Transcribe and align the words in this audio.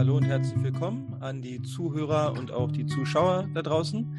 hallo 0.00 0.16
und 0.16 0.24
herzlich 0.24 0.62
willkommen 0.62 1.14
an 1.20 1.42
die 1.42 1.60
Zuhörer 1.60 2.32
und 2.32 2.52
auch 2.52 2.72
die 2.72 2.86
Zuschauer 2.86 3.50
da 3.52 3.60
draußen. 3.60 4.18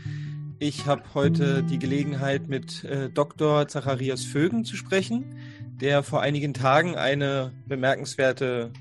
Ich 0.60 0.86
habe 0.86 1.02
heute 1.16 1.64
die 1.64 1.80
Gelegenheit, 1.80 2.48
mit 2.48 2.84
äh, 2.84 3.10
Dr. 3.10 3.68
Zacharias 3.68 4.24
Vögen 4.24 4.64
zu 4.64 4.76
sprechen, 4.76 5.36
der 5.82 6.04
vor 6.04 6.22
einigen 6.22 6.54
Tagen 6.54 6.98
eine 6.98 7.52
bemerkenswerte 7.66 8.72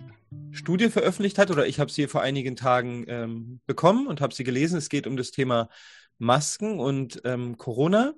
Studie 0.51 0.91
veröffentlicht 0.91 1.39
hat, 1.39 1.51
oder 1.51 1.67
ich 1.67 1.81
habe 1.81 1.91
sie 1.91 2.07
vor 2.07 2.21
einigen 2.21 2.55
Tagen 2.55 3.07
ähm, 3.09 3.61
bekommen 3.65 4.07
und 4.07 4.21
habe 4.21 4.35
sie 4.35 4.45
gelesen. 4.45 4.77
Es 4.77 4.91
geht 4.91 5.07
um 5.07 5.17
das 5.17 5.31
Thema 5.31 5.71
Masken 6.19 6.79
und 6.79 7.23
ähm, 7.25 7.57
Corona. 7.57 8.13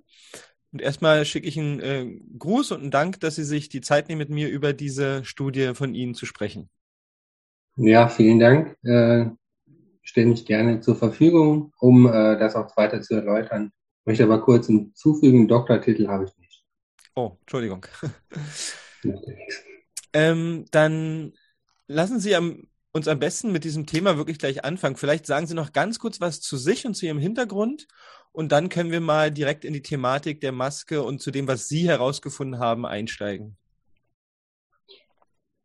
Und 0.72 0.82
erstmal 0.82 1.24
schicke 1.24 1.46
ich 1.46 1.56
einen 1.56 1.78
äh, 1.78 2.18
Gruß 2.36 2.72
und 2.72 2.80
einen 2.80 2.90
Dank, 2.90 3.20
dass 3.20 3.36
Sie 3.36 3.44
sich 3.44 3.68
die 3.68 3.80
Zeit 3.80 4.08
nehmen, 4.08 4.18
mit 4.18 4.30
mir 4.30 4.48
über 4.48 4.72
diese 4.72 5.24
Studie 5.24 5.70
von 5.74 5.94
Ihnen 5.94 6.16
zu 6.16 6.26
sprechen. 6.26 6.68
Ja, 7.76 8.08
vielen 8.08 8.38
Dank. 8.38 8.76
Äh, 8.84 9.26
stelle 10.02 10.26
mich 10.26 10.44
gerne 10.44 10.80
zur 10.80 10.96
Verfügung, 10.96 11.72
um 11.78 12.06
äh, 12.06 12.38
das 12.38 12.54
auch 12.54 12.76
weiter 12.76 13.00
zu 13.00 13.14
erläutern. 13.14 13.72
Ich 14.00 14.06
möchte 14.06 14.24
aber 14.24 14.42
kurz 14.42 14.66
hinzufügen, 14.66 15.48
Doktortitel 15.48 16.08
habe 16.08 16.24
ich 16.24 16.36
nicht. 16.38 16.64
Oh, 17.14 17.36
Entschuldigung. 17.40 17.86
ähm, 20.12 20.64
dann 20.70 21.32
lassen 21.86 22.20
Sie 22.20 22.34
am, 22.34 22.68
uns 22.92 23.08
am 23.08 23.18
besten 23.18 23.52
mit 23.52 23.64
diesem 23.64 23.86
Thema 23.86 24.16
wirklich 24.16 24.38
gleich 24.38 24.64
anfangen. 24.64 24.96
Vielleicht 24.96 25.26
sagen 25.26 25.46
Sie 25.46 25.54
noch 25.54 25.72
ganz 25.72 25.98
kurz 25.98 26.20
was 26.20 26.40
zu 26.40 26.56
sich 26.56 26.86
und 26.86 26.94
zu 26.94 27.06
Ihrem 27.06 27.18
Hintergrund 27.18 27.86
und 28.32 28.50
dann 28.50 28.70
können 28.70 28.90
wir 28.90 29.00
mal 29.00 29.30
direkt 29.30 29.64
in 29.64 29.72
die 29.72 29.82
Thematik 29.82 30.40
der 30.40 30.52
Maske 30.52 31.02
und 31.02 31.20
zu 31.20 31.30
dem, 31.30 31.46
was 31.46 31.68
Sie 31.68 31.86
herausgefunden 31.88 32.58
haben, 32.58 32.86
einsteigen. 32.86 33.56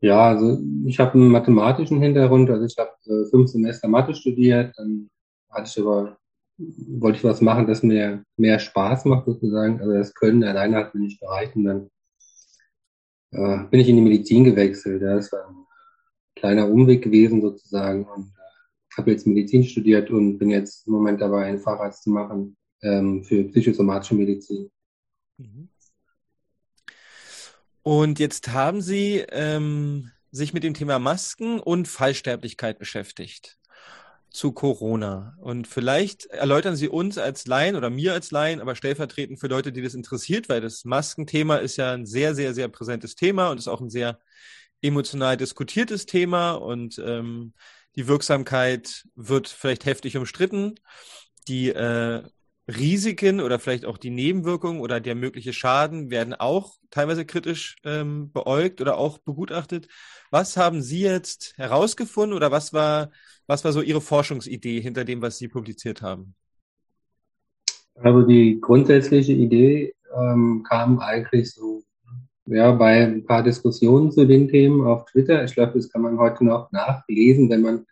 Ja, 0.01 0.27
also 0.27 0.59
ich 0.85 0.99
habe 0.99 1.13
einen 1.13 1.29
mathematischen 1.29 2.01
Hintergrund, 2.01 2.49
also 2.49 2.65
ich 2.65 2.77
habe 2.77 2.91
äh, 3.05 3.29
fünf 3.29 3.49
Semester 3.49 3.87
Mathe 3.87 4.13
studiert, 4.13 4.73
dann 4.77 5.09
hatte 5.49 5.69
ich 5.69 5.79
aber, 5.83 6.17
wollte 6.57 7.17
ich 7.17 7.23
was 7.23 7.41
machen, 7.41 7.65
das 7.65 7.81
mir 7.81 8.23
mehr 8.37 8.59
Spaß 8.59 9.05
macht 9.05 9.25
sozusagen. 9.25 9.79
Also 9.81 9.93
das 9.93 10.13
Können 10.13 10.43
alleine 10.43 10.77
hat 10.77 10.93
mir 10.93 11.01
nicht 11.01 11.19
gereicht 11.19 11.55
und 11.55 11.63
dann 11.63 11.89
äh, 13.31 13.65
bin 13.69 13.79
ich 13.79 13.89
in 13.89 13.95
die 13.95 14.01
Medizin 14.03 14.43
gewechselt. 14.43 15.01
Das 15.01 15.31
war 15.31 15.47
ein 15.47 15.65
kleiner 16.35 16.69
Umweg 16.69 17.03
gewesen 17.03 17.41
sozusagen 17.41 18.05
und 18.05 18.27
äh, 18.27 18.97
habe 18.97 19.11
jetzt 19.11 19.25
Medizin 19.25 19.63
studiert 19.63 20.11
und 20.11 20.37
bin 20.37 20.51
jetzt 20.51 20.85
im 20.85 20.93
Moment 20.93 21.21
dabei, 21.21 21.45
einen 21.45 21.59
Facharzt 21.59 22.03
zu 22.03 22.11
machen 22.11 22.55
ähm, 22.83 23.23
für 23.23 23.43
psychosomatische 23.45 24.15
Medizin. 24.15 24.69
Mhm. 25.37 25.69
Und 27.87 28.19
jetzt 28.19 28.49
haben 28.49 28.81
Sie 28.81 29.23
ähm, 29.29 30.11
sich 30.29 30.51
mit 30.51 30.65
dem 30.65 30.73
Thema 30.73 30.99
Masken 30.99 31.57
und 31.57 31.87
Fallsterblichkeit 31.87 32.79
beschäftigt 32.79 33.57
zu 34.29 34.51
Corona. 34.51 35.37
Und 35.39 35.67
vielleicht 35.67 36.25
erläutern 36.25 36.75
Sie 36.75 36.89
uns 36.89 37.17
als 37.17 37.47
Laien 37.47 37.77
oder 37.77 37.89
mir 37.89 38.11
als 38.11 38.31
Laien, 38.31 38.59
aber 38.59 38.75
stellvertretend 38.75 39.39
für 39.39 39.47
Leute, 39.47 39.71
die 39.71 39.81
das 39.81 39.93
interessiert, 39.93 40.49
weil 40.49 40.59
das 40.59 40.83
Maskenthema 40.83 41.55
ist 41.55 41.77
ja 41.77 41.93
ein 41.93 42.05
sehr, 42.05 42.35
sehr, 42.35 42.53
sehr 42.53 42.67
präsentes 42.67 43.15
Thema 43.15 43.51
und 43.51 43.57
ist 43.57 43.69
auch 43.69 43.79
ein 43.79 43.89
sehr 43.89 44.19
emotional 44.81 45.37
diskutiertes 45.37 46.05
Thema 46.05 46.55
und 46.55 46.99
ähm, 46.99 47.53
die 47.95 48.09
Wirksamkeit 48.09 49.05
wird 49.15 49.47
vielleicht 49.47 49.85
heftig 49.85 50.17
umstritten. 50.17 50.75
Die 51.47 51.69
äh, 51.69 52.21
Risiken 52.67 53.39
oder 53.39 53.59
vielleicht 53.59 53.85
auch 53.85 53.97
die 53.97 54.09
Nebenwirkungen 54.09 54.81
oder 54.81 54.99
der 54.99 55.15
mögliche 55.15 55.53
Schaden 55.53 56.09
werden 56.09 56.33
auch 56.33 56.75
teilweise 56.89 57.25
kritisch 57.25 57.77
ähm, 57.85 58.31
beäugt 58.31 58.81
oder 58.81 58.97
auch 58.97 59.19
begutachtet. 59.19 59.87
Was 60.31 60.57
haben 60.57 60.81
Sie 60.81 61.01
jetzt 61.01 61.53
herausgefunden 61.57 62.35
oder 62.35 62.51
was 62.51 62.73
war, 62.73 63.11
was 63.45 63.63
war 63.63 63.71
so 63.71 63.81
Ihre 63.81 64.01
Forschungsidee 64.01 64.81
hinter 64.81 65.05
dem, 65.05 65.21
was 65.21 65.37
Sie 65.37 65.47
publiziert 65.47 66.01
haben? 66.01 66.35
Also 67.95 68.23
die 68.23 68.59
grundsätzliche 68.59 69.33
Idee 69.33 69.95
ähm, 70.15 70.63
kam 70.67 70.99
eigentlich 70.99 71.53
so 71.53 71.83
ja, 72.47 72.71
bei 72.71 73.05
ein 73.05 73.25
paar 73.25 73.43
Diskussionen 73.43 74.11
zu 74.11 74.25
den 74.25 74.47
Themen 74.47 74.85
auf 74.85 75.05
Twitter. 75.05 75.43
Ich 75.43 75.53
glaube, 75.53 75.73
das 75.73 75.89
kann 75.89 76.01
man 76.01 76.17
heute 76.17 76.45
noch 76.45 76.71
nachlesen, 76.71 77.49
wenn 77.49 77.61
man 77.61 77.85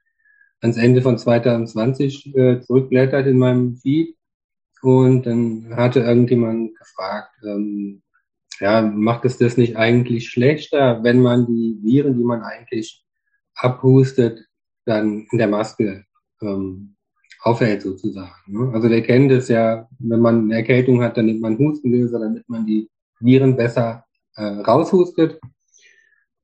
ans 0.62 0.78
Ende 0.78 1.02
von 1.02 1.18
2020 1.18 2.36
äh, 2.36 2.62
zurückblättert 2.62 3.28
in 3.28 3.38
meinem 3.38 3.76
Feed. 3.78 4.16
Und 4.86 5.26
dann 5.26 5.76
hatte 5.76 6.02
irgendjemand 6.02 6.78
gefragt, 6.78 7.32
ähm, 7.44 8.04
ja, 8.60 8.84
macht 8.84 9.26
es 9.26 9.40
das 9.40 9.58
nicht 9.58 9.78
eigentlich 9.78 10.30
schlechter, 10.30 11.04
wenn 11.04 11.24
man 11.24 11.48
die 11.48 11.80
Viren, 11.82 12.16
die 12.16 12.24
man 12.24 12.44
eigentlich 12.44 13.04
abhustet, 13.56 14.46
dann 14.86 15.26
in 15.32 15.40
der 15.40 15.48
Maske 15.48 16.06
ähm, 16.40 16.96
aufhält 17.42 17.82
sozusagen. 17.82 18.30
Ne? 18.46 18.72
Also 18.76 18.88
wir 18.88 19.02
kennen 19.02 19.28
das 19.28 19.48
ja, 19.48 19.90
wenn 19.98 20.20
man 20.20 20.44
eine 20.44 20.58
Erkältung 20.58 21.02
hat, 21.02 21.18
dann 21.18 21.26
nimmt 21.26 21.42
man 21.42 21.58
Hustenlöser, 21.58 22.20
damit 22.20 22.48
man 22.48 22.68
die 22.68 22.88
Viren 23.20 23.56
besser 23.56 24.06
äh, 24.36 24.44
raushustet. 24.44 25.42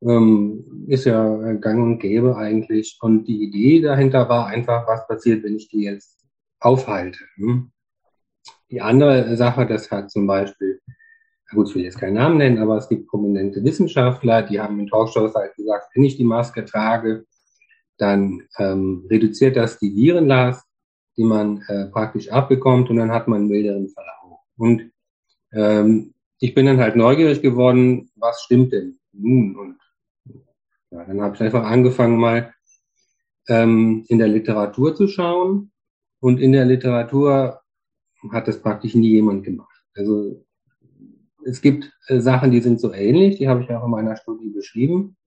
Ähm, 0.02 0.88
ist 0.88 1.06
ja 1.06 1.54
gang 1.54 1.84
und 1.84 2.00
gäbe 2.00 2.36
eigentlich. 2.36 2.98
Und 3.02 3.26
die 3.26 3.44
Idee 3.44 3.82
dahinter 3.82 4.28
war 4.28 4.48
einfach, 4.48 4.88
was 4.88 5.08
passiert, 5.08 5.44
wenn 5.44 5.58
ich 5.58 5.68
die 5.68 5.84
jetzt 5.84 6.26
aufhalte. 6.60 7.20
Ne? 7.38 7.70
Die 8.70 8.82
andere 8.82 9.36
Sache, 9.36 9.66
das 9.66 9.92
hat 9.92 10.12
zum 10.12 10.28
Beispiel, 10.28 10.80
gut, 11.52 11.70
ich 11.70 11.76
will 11.76 11.84
jetzt 11.84 12.00
keinen 12.00 12.14
Namen 12.14 12.38
nennen, 12.38 12.60
aber 12.60 12.78
es 12.78 12.88
gibt 12.88 13.08
prominente 13.08 13.64
Wissenschaftler, 13.64 14.44
die 14.44 14.60
haben 14.60 14.80
in 14.80 14.88
Talkshows 14.88 15.36
halt 15.36 15.56
gesagt, 15.56 15.90
wenn 15.94 16.04
ich 16.04 16.18
die 16.18 16.24
Maske 16.24 16.66
trage, 16.66 17.26
dann 17.98 18.48
ähm, 18.58 19.06
reduziert 19.10 19.56
das 19.56 19.78
die 19.78 19.94
Virenlast, 19.96 20.66
die 21.18 21.24
man 21.24 21.64
äh, 21.68 21.86
praktisch 21.88 22.32
abbekommt 22.32 22.90
und 22.90 22.96
dann 22.98 23.12
hat 23.12 23.28
man 23.28 23.42
einen 23.42 23.50
milderen 23.50 23.90
Verlauf. 23.90 24.40
Und 24.58 24.92
ähm, 25.54 26.14
ich 26.40 26.56
bin 26.56 26.66
dann 26.66 26.80
halt 26.80 26.96
neugierig 26.96 27.42
geworden, 27.42 28.10
was 28.16 28.42
stimmt 28.42 28.74
denn 28.74 29.00
nun? 29.12 29.56
Und 29.56 29.78
ja, 30.90 31.06
dann 31.06 31.22
habe 31.22 31.36
ich 31.36 31.42
einfach 31.42 31.64
angefangen, 31.64 32.18
mal 32.18 32.54
ähm, 33.48 34.06
in 34.08 34.18
der 34.18 34.28
Literatur 34.28 34.96
zu 34.96 35.08
schauen. 35.08 35.72
Und 36.20 36.40
in 36.40 36.52
der 36.52 36.66
Literatur 36.66 37.61
hat 38.32 38.48
das 38.48 38.62
praktisch 38.62 38.96
nie 38.96 39.10
jemand 39.10 39.44
gemacht. 39.44 39.84
Also 39.96 40.44
es 41.46 41.62
gibt 41.62 41.92
äh, 42.08 42.20
Sachen, 42.20 42.52
die 42.52 42.62
sind 42.62 42.80
so 42.80 42.94
ähnlich, 42.94 43.38
die 43.38 43.48
habe 43.48 43.64
ich 43.64 43.70
auch 43.72 43.84
in 43.84 43.92
meiner 43.92 44.16
Studie 44.16 44.50
beschrieben. 44.50 45.18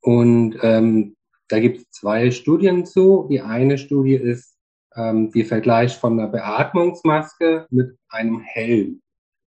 Und 0.00 0.58
ähm, 0.62 1.16
da 1.48 1.60
gibt 1.60 1.78
es 1.78 1.90
zwei 1.90 2.30
Studien 2.30 2.86
zu. 2.86 3.26
Die 3.30 3.40
eine 3.40 3.78
Studie 3.78 4.14
ist 4.14 4.56
ähm, 4.94 5.30
die 5.32 5.44
Vergleich 5.44 5.96
von 5.96 6.18
einer 6.18 6.28
Beatmungsmaske 6.28 7.66
mit 7.70 7.96
einem 8.08 8.40
Helm. 8.40 9.02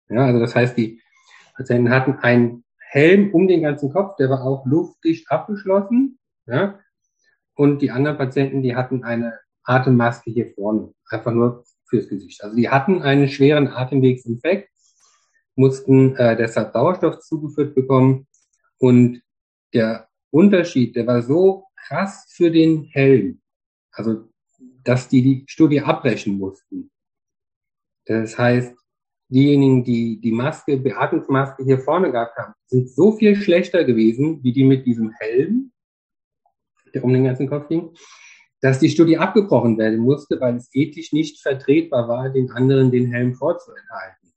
Ja, 0.10 0.26
also 0.26 0.40
das 0.40 0.56
heißt, 0.56 0.78
die 0.78 1.02
Patienten 1.56 1.90
hatten 1.90 2.14
einen 2.20 2.64
Helm 2.80 3.34
um 3.34 3.48
den 3.48 3.62
ganzen 3.62 3.92
Kopf, 3.92 4.16
der 4.16 4.30
war 4.30 4.44
auch 4.44 4.66
luftdicht 4.66 5.30
abgeschlossen. 5.30 6.20
Ja, 6.46 6.80
und 7.56 7.82
die 7.82 7.92
anderen 7.92 8.18
Patienten, 8.18 8.62
die 8.62 8.76
hatten 8.76 9.04
eine 9.04 9.40
Atemmaske 9.64 10.32
hier 10.32 10.54
vorne, 10.54 10.94
einfach 11.10 11.34
nur 11.34 11.66
fürs 11.90 12.08
Gesicht. 12.08 12.44
Also 12.44 12.56
die 12.56 12.70
hatten 12.70 13.02
einen 13.02 13.30
schweren 13.30 13.68
Atemwegsinfekt, 13.68 14.70
mussten 15.56 16.16
äh, 16.16 16.36
deshalb 16.36 16.74
Sauerstoff 16.74 17.20
zugeführt 17.20 17.76
bekommen 17.76 18.28
und 18.78 19.22
der 19.74 20.08
Unterschied, 20.30 20.96
der 20.96 21.08
war 21.08 21.22
so 21.22 21.66
krass 21.76 22.26
für 22.30 22.52
den 22.52 22.84
Helm, 22.84 23.42
also 23.92 24.30
dass 24.84 25.10
die 25.10 25.22
die 25.22 25.44
Studie 25.48 25.82
abbrechen 25.82 26.38
mussten. 26.38 26.92
Das 28.06 28.38
heißt, 28.38 28.74
diejenigen, 29.30 29.84
die 29.84 30.20
die 30.22 30.32
Maske, 30.32 30.78
Beatmungsmaske 30.78 31.64
hier 31.64 31.80
vorne 31.80 32.12
gehabt 32.12 32.38
haben, 32.38 32.54
sind 32.68 32.90
so 32.90 33.12
viel 33.12 33.36
schlechter 33.36 33.84
gewesen, 33.84 34.44
wie 34.44 34.54
die 34.54 34.64
mit 34.64 34.86
diesem 34.86 35.12
Helm, 35.20 35.72
der 36.94 37.04
um 37.04 37.12
den 37.12 37.26
ganzen 37.26 37.50
Kopf 37.50 37.68
ging, 37.68 37.92
dass 38.62 38.80
die 38.80 38.90
Studie 38.90 39.18
abgebrochen 39.18 39.78
werden 39.78 40.00
musste, 40.00 40.40
weil 40.40 40.56
es 40.56 40.70
ethisch 40.74 41.14
nicht 41.14 41.42
vertretbar 41.42 42.08
war, 42.08 42.30
den 42.30 42.52
anderen 42.52 42.92
den 42.92 43.12
Helm 43.12 43.36
vorzuenthalten. 43.36 44.34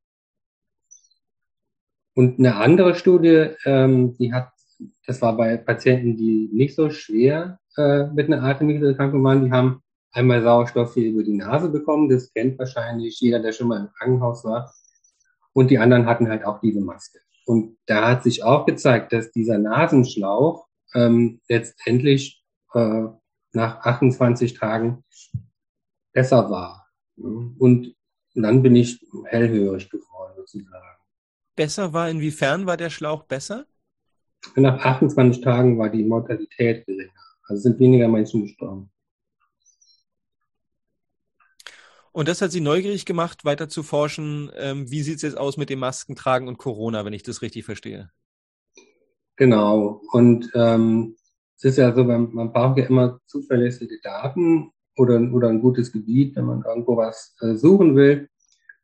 Und 2.14 2.38
eine 2.38 2.56
andere 2.56 2.94
Studie, 2.94 3.50
ähm, 3.64 4.16
die 4.18 4.32
hat, 4.32 4.50
das 5.06 5.22
war 5.22 5.36
bei 5.36 5.56
Patienten, 5.56 6.16
die 6.16 6.50
nicht 6.52 6.74
so 6.74 6.90
schwer 6.90 7.58
äh, 7.76 8.06
mit 8.08 8.26
einer 8.26 8.42
Atemwegserkrankung 8.42 9.24
waren, 9.24 9.44
die 9.44 9.52
haben 9.52 9.82
einmal 10.12 10.42
Sauerstoff 10.42 10.94
hier 10.94 11.10
über 11.10 11.22
die 11.22 11.36
Nase 11.36 11.70
bekommen, 11.70 12.08
das 12.08 12.32
kennt 12.32 12.58
wahrscheinlich 12.58 13.20
jeder, 13.20 13.38
der 13.38 13.52
schon 13.52 13.68
mal 13.68 13.80
im 13.80 13.90
Krankenhaus 13.92 14.44
war. 14.44 14.72
Und 15.52 15.70
die 15.70 15.78
anderen 15.78 16.06
hatten 16.06 16.28
halt 16.28 16.44
auch 16.44 16.60
diese 16.60 16.80
Maske. 16.80 17.20
Und 17.46 17.78
da 17.86 18.08
hat 18.08 18.22
sich 18.22 18.44
auch 18.44 18.66
gezeigt, 18.66 19.12
dass 19.12 19.32
dieser 19.32 19.58
Nasenschlauch 19.58 20.66
ähm, 20.94 21.40
letztendlich 21.48 22.44
äh, 22.74 23.06
nach 23.52 23.80
28 23.80 24.54
Tagen 24.54 25.04
besser 26.12 26.50
war. 26.50 26.88
Und 27.16 27.94
dann 28.34 28.62
bin 28.62 28.76
ich 28.76 29.04
hellhörig 29.24 29.90
geworden, 29.90 30.34
sozusagen. 30.36 30.86
Besser 31.56 31.92
war, 31.92 32.08
inwiefern 32.08 32.66
war 32.66 32.76
der 32.76 32.90
Schlauch 32.90 33.24
besser? 33.24 33.66
Nach 34.56 34.82
28 34.82 35.42
Tagen 35.42 35.78
war 35.78 35.90
die 35.90 36.04
Mortalität 36.04 36.86
geringer. 36.86 37.12
Also 37.42 37.62
sind 37.62 37.78
weniger 37.78 38.08
Menschen 38.08 38.42
gestorben. 38.42 38.90
Und 42.12 42.28
das 42.28 42.42
hat 42.42 42.50
Sie 42.50 42.60
neugierig 42.60 43.04
gemacht, 43.04 43.44
weiter 43.44 43.68
zu 43.68 43.82
forschen. 43.82 44.50
Ähm, 44.56 44.90
wie 44.90 45.02
sieht 45.02 45.16
es 45.16 45.22
jetzt 45.22 45.38
aus 45.38 45.56
mit 45.56 45.70
dem 45.70 45.78
Maskentragen 45.78 46.48
und 46.48 46.58
Corona, 46.58 47.04
wenn 47.04 47.12
ich 47.12 47.22
das 47.22 47.42
richtig 47.42 47.64
verstehe? 47.64 48.10
Genau. 49.36 50.02
Und 50.10 50.50
ähm, 50.54 51.16
es 51.60 51.72
ist 51.72 51.76
ja 51.76 51.94
so, 51.94 52.04
man, 52.04 52.32
man 52.32 52.52
braucht 52.52 52.78
ja 52.78 52.86
immer 52.86 53.20
zuverlässige 53.26 54.00
Daten 54.02 54.70
oder, 54.96 55.20
oder 55.30 55.48
ein 55.48 55.60
gutes 55.60 55.92
Gebiet, 55.92 56.34
wenn 56.34 56.46
man 56.46 56.64
irgendwo 56.66 56.96
was 56.96 57.36
äh, 57.42 57.54
suchen 57.54 57.96
will. 57.96 58.30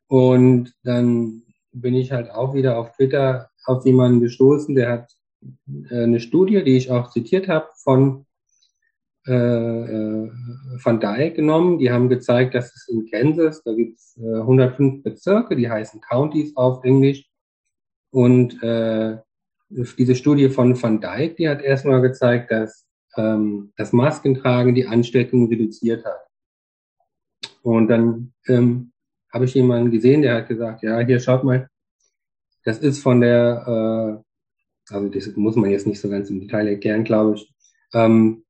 Und 0.07 0.75
dann 0.83 1.41
bin 1.71 1.95
ich 1.95 2.11
halt 2.11 2.29
auch 2.29 2.53
wieder 2.53 2.77
auf 2.77 2.91
Twitter 2.91 3.49
auf 3.65 3.83
jemanden 3.83 4.21
gestoßen, 4.21 4.75
der 4.75 4.91
hat 4.91 5.11
äh, 5.89 6.03
eine 6.03 6.19
Studie, 6.19 6.63
die 6.63 6.77
ich 6.77 6.91
auch 6.91 7.09
zitiert 7.09 7.47
habe, 7.47 7.67
von 7.83 8.27
äh, 9.25 9.33
äh 9.33 10.31
Van 10.83 10.99
Dyke 10.99 11.33
genommen. 11.33 11.79
Die 11.79 11.91
haben 11.91 12.09
gezeigt, 12.09 12.53
dass 12.53 12.75
es 12.75 12.87
in 12.89 13.09
Kansas, 13.09 13.63
da 13.63 13.73
gibt 13.73 13.97
es 13.97 14.17
äh, 14.17 14.39
105 14.39 15.01
Bezirke, 15.01 15.55
die 15.55 15.67
heißen 15.67 15.99
Counties 16.01 16.55
auf 16.55 16.83
Englisch. 16.83 17.25
Und 18.11 18.61
äh, 18.61 19.17
diese 19.69 20.15
Studie 20.15 20.49
von 20.49 20.81
Van 20.81 21.01
Dyke, 21.01 21.35
die 21.35 21.49
hat 21.49 21.61
erstmal 21.61 22.01
gezeigt, 22.01 22.51
dass 22.51 22.87
ähm, 23.17 23.73
das 23.75 23.93
Maskentragen 23.93 24.75
die 24.75 24.87
Ansteckung 24.87 25.47
reduziert 25.49 26.05
hat. 26.05 26.27
Und 27.61 27.87
dann 27.87 28.33
ähm, 28.47 28.91
habe 29.31 29.45
ich 29.45 29.53
jemanden 29.53 29.91
gesehen, 29.91 30.21
der 30.21 30.35
hat 30.35 30.47
gesagt, 30.47 30.83
ja, 30.83 30.99
hier 30.99 31.19
schaut 31.19 31.43
mal, 31.43 31.69
das 32.63 32.79
ist 32.79 33.01
von 33.01 33.21
der, 33.21 34.23
äh, 34.89 34.93
also 34.93 35.09
das 35.09 35.35
muss 35.35 35.55
man 35.55 35.69
jetzt 35.69 35.87
nicht 35.87 35.99
so 35.99 36.09
ganz 36.09 36.29
im 36.29 36.39
Detail 36.39 36.67
erklären, 36.67 37.03
glaube 37.03 37.35
ich. 37.35 37.53
Ähm, 37.93 38.45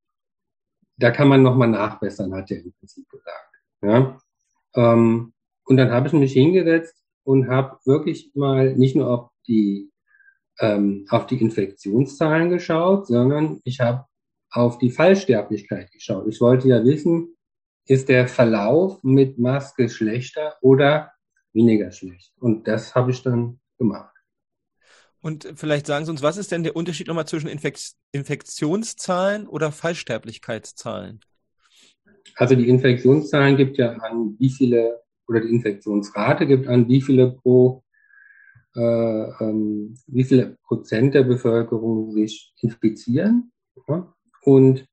da 0.98 1.12
kann 1.12 1.28
man 1.28 1.44
nochmal 1.44 1.68
nachbessern, 1.68 2.34
hat 2.34 2.52
er 2.52 2.64
im 2.64 2.74
Prinzip 2.74 3.08
gesagt. 3.10 3.56
Ja? 3.82 4.18
Ähm, 4.76 5.34
und 5.66 5.78
dann 5.78 5.92
habe 5.92 6.08
ich 6.08 6.14
mich 6.14 6.34
hingesetzt 6.34 6.96
und 7.24 7.48
habe 7.48 7.78
wirklich 7.86 8.32
mal 8.36 8.76
nicht 8.76 8.96
nur 8.96 9.10
auf 9.10 9.30
die 9.48 9.92
ähm, 10.60 11.06
auf 11.10 11.28
die 11.28 11.40
Infektionszahlen 11.40 12.50
geschaut, 12.50 13.08
sondern 13.08 13.60
ich 13.64 13.80
habe 13.80 14.06
auf 14.52 14.78
die 14.78 14.92
Fallsterblichkeit 14.92 15.92
geschaut. 15.92 16.28
Ich 16.28 16.42
wollte 16.42 16.68
ja 16.68 16.84
wissen, 16.84 17.36
ist 17.86 18.10
der 18.10 18.28
Verlauf 18.28 19.02
mit 19.04 19.38
Maske 19.38 19.90
schlechter 19.90 20.56
oder 20.62 21.12
weniger 21.54 21.92
schlecht? 21.92 22.34
Und 22.40 22.68
das 22.68 22.96
habe 22.96 23.12
ich 23.12 23.22
dann 23.24 23.60
gemacht. 23.78 24.14
Und 25.22 25.52
vielleicht 25.56 25.88
sagen 25.88 26.06
Sie 26.06 26.12
uns, 26.12 26.22
was 26.22 26.38
ist 26.38 26.52
denn 26.52 26.64
der 26.64 26.76
Unterschied 26.76 27.08
nochmal 27.08 27.28
zwischen 27.28 27.50
Infek 27.50 27.78
Infektionszahlen 28.12 29.48
oder 29.48 29.72
Fallsterblichkeitszahlen? 29.72 31.20
Also 32.36 32.56
die 32.56 32.70
Infektionszahlen 32.70 33.58
gibt 33.58 33.78
ja 33.78 33.94
an, 33.94 34.36
wie 34.40 34.50
viele, 34.50 35.02
oder 35.28 35.42
die 35.42 35.50
Infektionsrate 35.50 36.46
gibt 36.46 36.68
an, 36.68 36.88
wie 36.88 37.02
viele 37.02 37.32
pro 37.32 37.84
wie 38.80 40.24
viele 40.24 40.58
Prozent 40.64 41.16
der 41.16 41.24
Bevölkerung 41.24 42.12
sich 42.12 42.54
infizieren. 42.62 43.52
Ja? 43.88 44.14
Und 44.44 44.88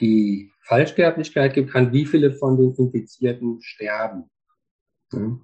die 0.00 0.52
Fallsterblichkeit 0.62 1.54
gibt 1.54 1.74
an, 1.74 1.92
wie 1.92 2.06
viele 2.06 2.32
von 2.32 2.56
den 2.56 2.74
Infizierten 2.74 3.60
sterben. 3.60 4.30
Ja? 5.12 5.38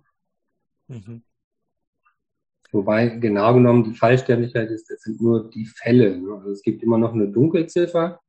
Mhm. 0.88 1.23
Wobei 2.71 3.06
genau 3.09 3.55
genommen 3.55 3.85
die 3.85 3.94
Fallsterblichkeit 3.94 4.70
ist, 4.70 4.91
das 4.91 5.03
sind 5.03 5.20
nur 5.20 5.49
die 5.49 5.67
Fälle. 5.67 6.19
Ne? 6.19 6.35
Also 6.35 6.50
es 6.50 6.62
gibt 6.62 6.82
immer 6.82 6.99
noch 6.99 7.12
eine 7.12 7.29
Dunkelziffer, 7.29 8.20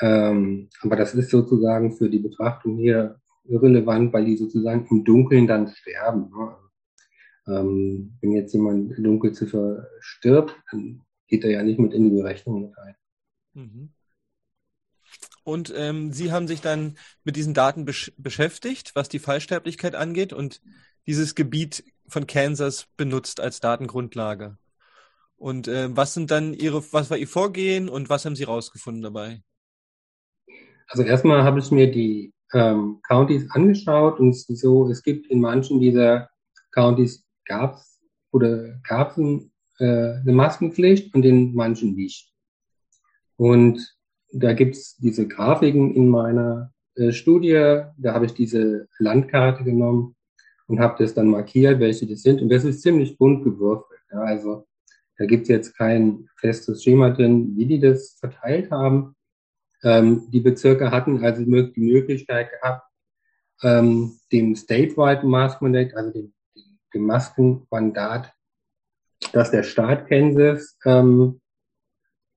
ähm, 0.00 0.68
aber 0.82 0.96
das 0.96 1.14
ist 1.14 1.30
sozusagen 1.30 1.92
für 1.92 2.10
die 2.10 2.18
Betrachtung 2.18 2.76
hier 2.76 3.18
irrelevant, 3.44 4.12
weil 4.12 4.26
die 4.26 4.36
sozusagen 4.36 4.86
im 4.90 5.04
Dunkeln 5.04 5.46
dann 5.46 5.68
sterben. 5.68 6.30
Ne? 6.30 6.56
Ähm, 7.46 8.16
wenn 8.20 8.32
jetzt 8.32 8.52
jemand 8.52 8.94
Dunkelziffer 8.98 9.88
stirbt, 10.00 10.54
dann 10.70 11.02
geht 11.26 11.44
er 11.44 11.50
ja 11.50 11.62
nicht 11.62 11.78
mit 11.78 11.92
in 11.92 12.10
die 12.10 12.22
Berechnung 12.22 12.62
mit 12.62 12.78
ein. 12.78 12.94
Mhm. 13.54 13.92
Und 15.44 15.72
ähm, 15.76 16.12
Sie 16.12 16.30
haben 16.30 16.46
sich 16.46 16.60
dann 16.60 16.96
mit 17.24 17.36
diesen 17.36 17.54
Daten 17.54 17.84
besch 17.84 18.12
beschäftigt, 18.16 18.92
was 18.94 19.08
die 19.08 19.18
Fallsterblichkeit 19.18 19.94
angeht 19.94 20.32
und 20.32 20.62
dieses 21.06 21.34
Gebiet 21.34 21.84
von 22.06 22.26
Kansas 22.26 22.86
benutzt 22.96 23.40
als 23.40 23.58
Datengrundlage. 23.58 24.56
Und 25.36 25.66
äh, 25.66 25.88
was 25.96 26.14
sind 26.14 26.30
dann 26.30 26.54
Ihre, 26.54 26.84
was 26.92 27.10
war 27.10 27.16
Ihr 27.16 27.26
Vorgehen 27.26 27.88
und 27.88 28.08
was 28.08 28.24
haben 28.24 28.36
Sie 28.36 28.44
rausgefunden 28.44 29.02
dabei? 29.02 29.42
Also 30.86 31.02
erstmal 31.02 31.42
habe 31.42 31.58
ich 31.58 31.70
mir 31.72 31.90
die 31.90 32.32
ähm, 32.52 33.00
Counties 33.02 33.50
angeschaut 33.50 34.20
und 34.20 34.34
so, 34.34 34.88
es 34.88 35.02
gibt 35.02 35.26
in 35.26 35.40
manchen 35.40 35.80
dieser 35.80 36.28
Counties 36.70 37.24
gab 37.44 37.76
es 37.76 38.00
oder 38.30 38.78
gab 38.86 39.16
äh, 39.18 39.44
eine 39.78 40.32
Maskenpflicht 40.32 41.14
und 41.14 41.24
in 41.24 41.54
manchen 41.54 41.94
nicht. 41.94 42.32
Und 43.36 43.96
da 44.32 44.52
gibt 44.52 44.76
es 44.76 44.96
diese 44.96 45.28
Grafiken 45.28 45.94
in 45.94 46.08
meiner 46.08 46.72
äh, 46.94 47.12
Studie, 47.12 47.82
da 47.96 48.14
habe 48.14 48.26
ich 48.26 48.34
diese 48.34 48.88
Landkarte 48.98 49.64
genommen 49.64 50.16
und 50.66 50.80
habe 50.80 51.02
das 51.02 51.14
dann 51.14 51.28
markiert, 51.28 51.80
welche 51.80 52.06
das 52.06 52.22
sind. 52.22 52.40
Und 52.40 52.48
das 52.48 52.64
ist 52.64 52.82
ziemlich 52.82 53.18
bunt 53.18 53.44
gewürfelt. 53.44 54.00
Ja, 54.10 54.20
also 54.20 54.66
da 55.18 55.26
gibt 55.26 55.42
es 55.42 55.48
jetzt 55.48 55.76
kein 55.76 56.28
festes 56.36 56.82
Schema 56.82 57.10
drin, 57.10 57.56
wie 57.56 57.66
die 57.66 57.80
das 57.80 58.16
verteilt 58.18 58.70
haben. 58.70 59.14
Ähm, 59.82 60.28
die 60.30 60.40
Bezirke 60.40 60.90
hatten 60.90 61.22
also 61.24 61.44
die 61.44 61.80
Möglichkeit 61.80 62.50
gehabt, 62.50 62.86
ähm, 63.62 64.18
dem 64.30 64.54
statewide 64.54 65.26
Mask 65.26 65.60
Mandate, 65.60 65.96
also 65.96 66.10
dem 66.10 66.32
gemaskten 66.92 67.66
Mandat, 67.70 68.32
das 69.32 69.50
der 69.50 69.62
Staat 69.62 70.08
Kansas 70.08 70.76
ähm, 70.84 71.40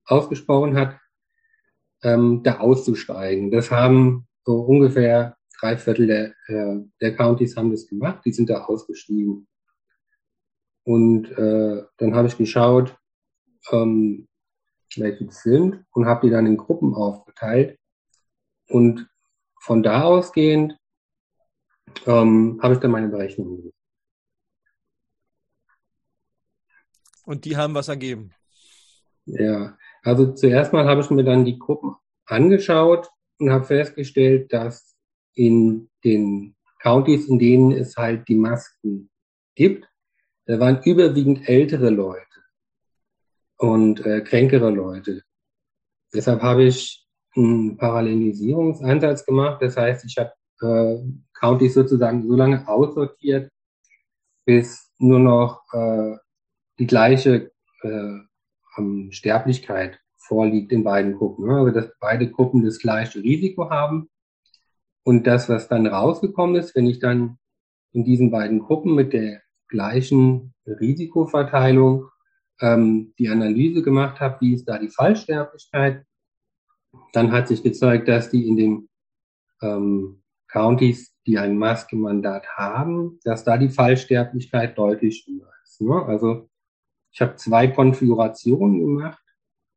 ausgesprochen 0.04 0.76
hat, 0.76 0.98
ähm, 2.02 2.42
da 2.42 2.58
auszusteigen. 2.58 3.50
Das 3.50 3.70
haben 3.70 4.26
so 4.44 4.60
ungefähr 4.60 5.36
drei 5.60 5.76
Viertel 5.76 6.06
der, 6.06 6.34
äh, 6.46 6.80
der 7.00 7.16
Countys 7.16 7.56
haben 7.56 7.70
das 7.70 7.86
gemacht, 7.86 8.24
die 8.24 8.32
sind 8.32 8.50
da 8.50 8.64
ausgestiegen. 8.64 9.46
Und 10.84 11.30
äh, 11.32 11.82
dann 11.96 12.14
habe 12.14 12.28
ich 12.28 12.36
geschaut, 12.38 12.96
ähm, 13.72 14.28
welche 14.94 15.24
das 15.24 15.42
sind 15.42 15.84
und 15.90 16.06
habe 16.06 16.26
die 16.26 16.30
dann 16.30 16.46
in 16.46 16.56
Gruppen 16.56 16.94
aufgeteilt. 16.94 17.78
Und 18.68 19.08
von 19.60 19.82
da 19.82 20.04
ausgehend 20.04 20.78
ähm, 22.06 22.60
habe 22.62 22.74
ich 22.74 22.80
dann 22.80 22.92
meine 22.92 23.08
Berechnungen 23.08 23.56
gemacht. 23.56 23.85
Und 27.26 27.44
die 27.44 27.56
haben 27.56 27.74
was 27.74 27.88
ergeben. 27.88 28.32
Ja, 29.26 29.76
also 30.02 30.32
zuerst 30.32 30.72
mal 30.72 30.86
habe 30.86 31.00
ich 31.00 31.10
mir 31.10 31.24
dann 31.24 31.44
die 31.44 31.58
Gruppen 31.58 31.96
angeschaut 32.24 33.10
und 33.38 33.50
habe 33.50 33.64
festgestellt, 33.64 34.52
dass 34.52 34.96
in 35.34 35.90
den 36.04 36.54
Countys, 36.80 37.28
in 37.28 37.38
denen 37.38 37.72
es 37.72 37.96
halt 37.96 38.28
die 38.28 38.36
Masken 38.36 39.10
gibt, 39.56 39.88
da 40.46 40.60
waren 40.60 40.80
überwiegend 40.84 41.48
ältere 41.48 41.90
Leute 41.90 42.24
und 43.58 44.06
äh, 44.06 44.20
kränkere 44.20 44.70
Leute. 44.70 45.22
Deshalb 46.14 46.42
habe 46.42 46.64
ich 46.64 47.04
einen 47.34 47.76
Parallelisierungsansatz 47.76 49.26
gemacht. 49.26 49.60
Das 49.60 49.76
heißt, 49.76 50.04
ich 50.04 50.16
habe 50.16 50.32
äh, 50.60 51.02
Countys 51.34 51.74
sozusagen 51.74 52.26
so 52.26 52.36
lange 52.36 52.66
aussortiert, 52.68 53.50
bis 54.44 54.92
nur 54.98 55.18
noch 55.18 55.62
äh, 55.72 56.16
die 56.78 56.86
gleiche 56.86 57.52
äh, 57.82 58.18
Sterblichkeit 59.10 60.00
vorliegt 60.16 60.72
in 60.72 60.84
beiden 60.84 61.16
Gruppen. 61.16 61.46
Ne? 61.46 61.56
Also 61.56 61.70
dass 61.70 61.90
beide 62.00 62.30
Gruppen 62.30 62.64
das 62.64 62.78
gleiche 62.78 63.22
Risiko 63.22 63.70
haben. 63.70 64.08
Und 65.04 65.26
das, 65.26 65.48
was 65.48 65.68
dann 65.68 65.86
rausgekommen 65.86 66.56
ist, 66.56 66.74
wenn 66.74 66.86
ich 66.86 66.98
dann 66.98 67.38
in 67.92 68.04
diesen 68.04 68.30
beiden 68.30 68.58
Gruppen 68.58 68.94
mit 68.94 69.12
der 69.12 69.40
gleichen 69.68 70.54
Risikoverteilung 70.66 72.08
ähm, 72.60 73.14
die 73.18 73.28
Analyse 73.28 73.82
gemacht 73.82 74.20
habe, 74.20 74.40
wie 74.40 74.54
ist 74.54 74.64
da 74.64 74.78
die 74.78 74.88
Fallsterblichkeit, 74.88 76.04
dann 77.12 77.32
hat 77.32 77.48
sich 77.48 77.62
gezeigt, 77.62 78.08
dass 78.08 78.30
die 78.30 78.48
in 78.48 78.56
den 78.56 78.88
ähm, 79.62 80.22
Countys, 80.48 81.14
die 81.26 81.38
ein 81.38 81.56
Maskenmandat 81.56 82.46
haben, 82.56 83.18
dass 83.24 83.44
da 83.44 83.58
die 83.58 83.68
Fallsterblichkeit 83.68 84.76
deutlich 84.76 85.26
höher 85.26 85.52
ist. 85.62 85.80
Ne? 85.80 86.04
Also 86.04 86.48
ich 87.16 87.22
habe 87.22 87.36
zwei 87.36 87.66
Konfigurationen 87.68 88.78
gemacht. 88.78 89.22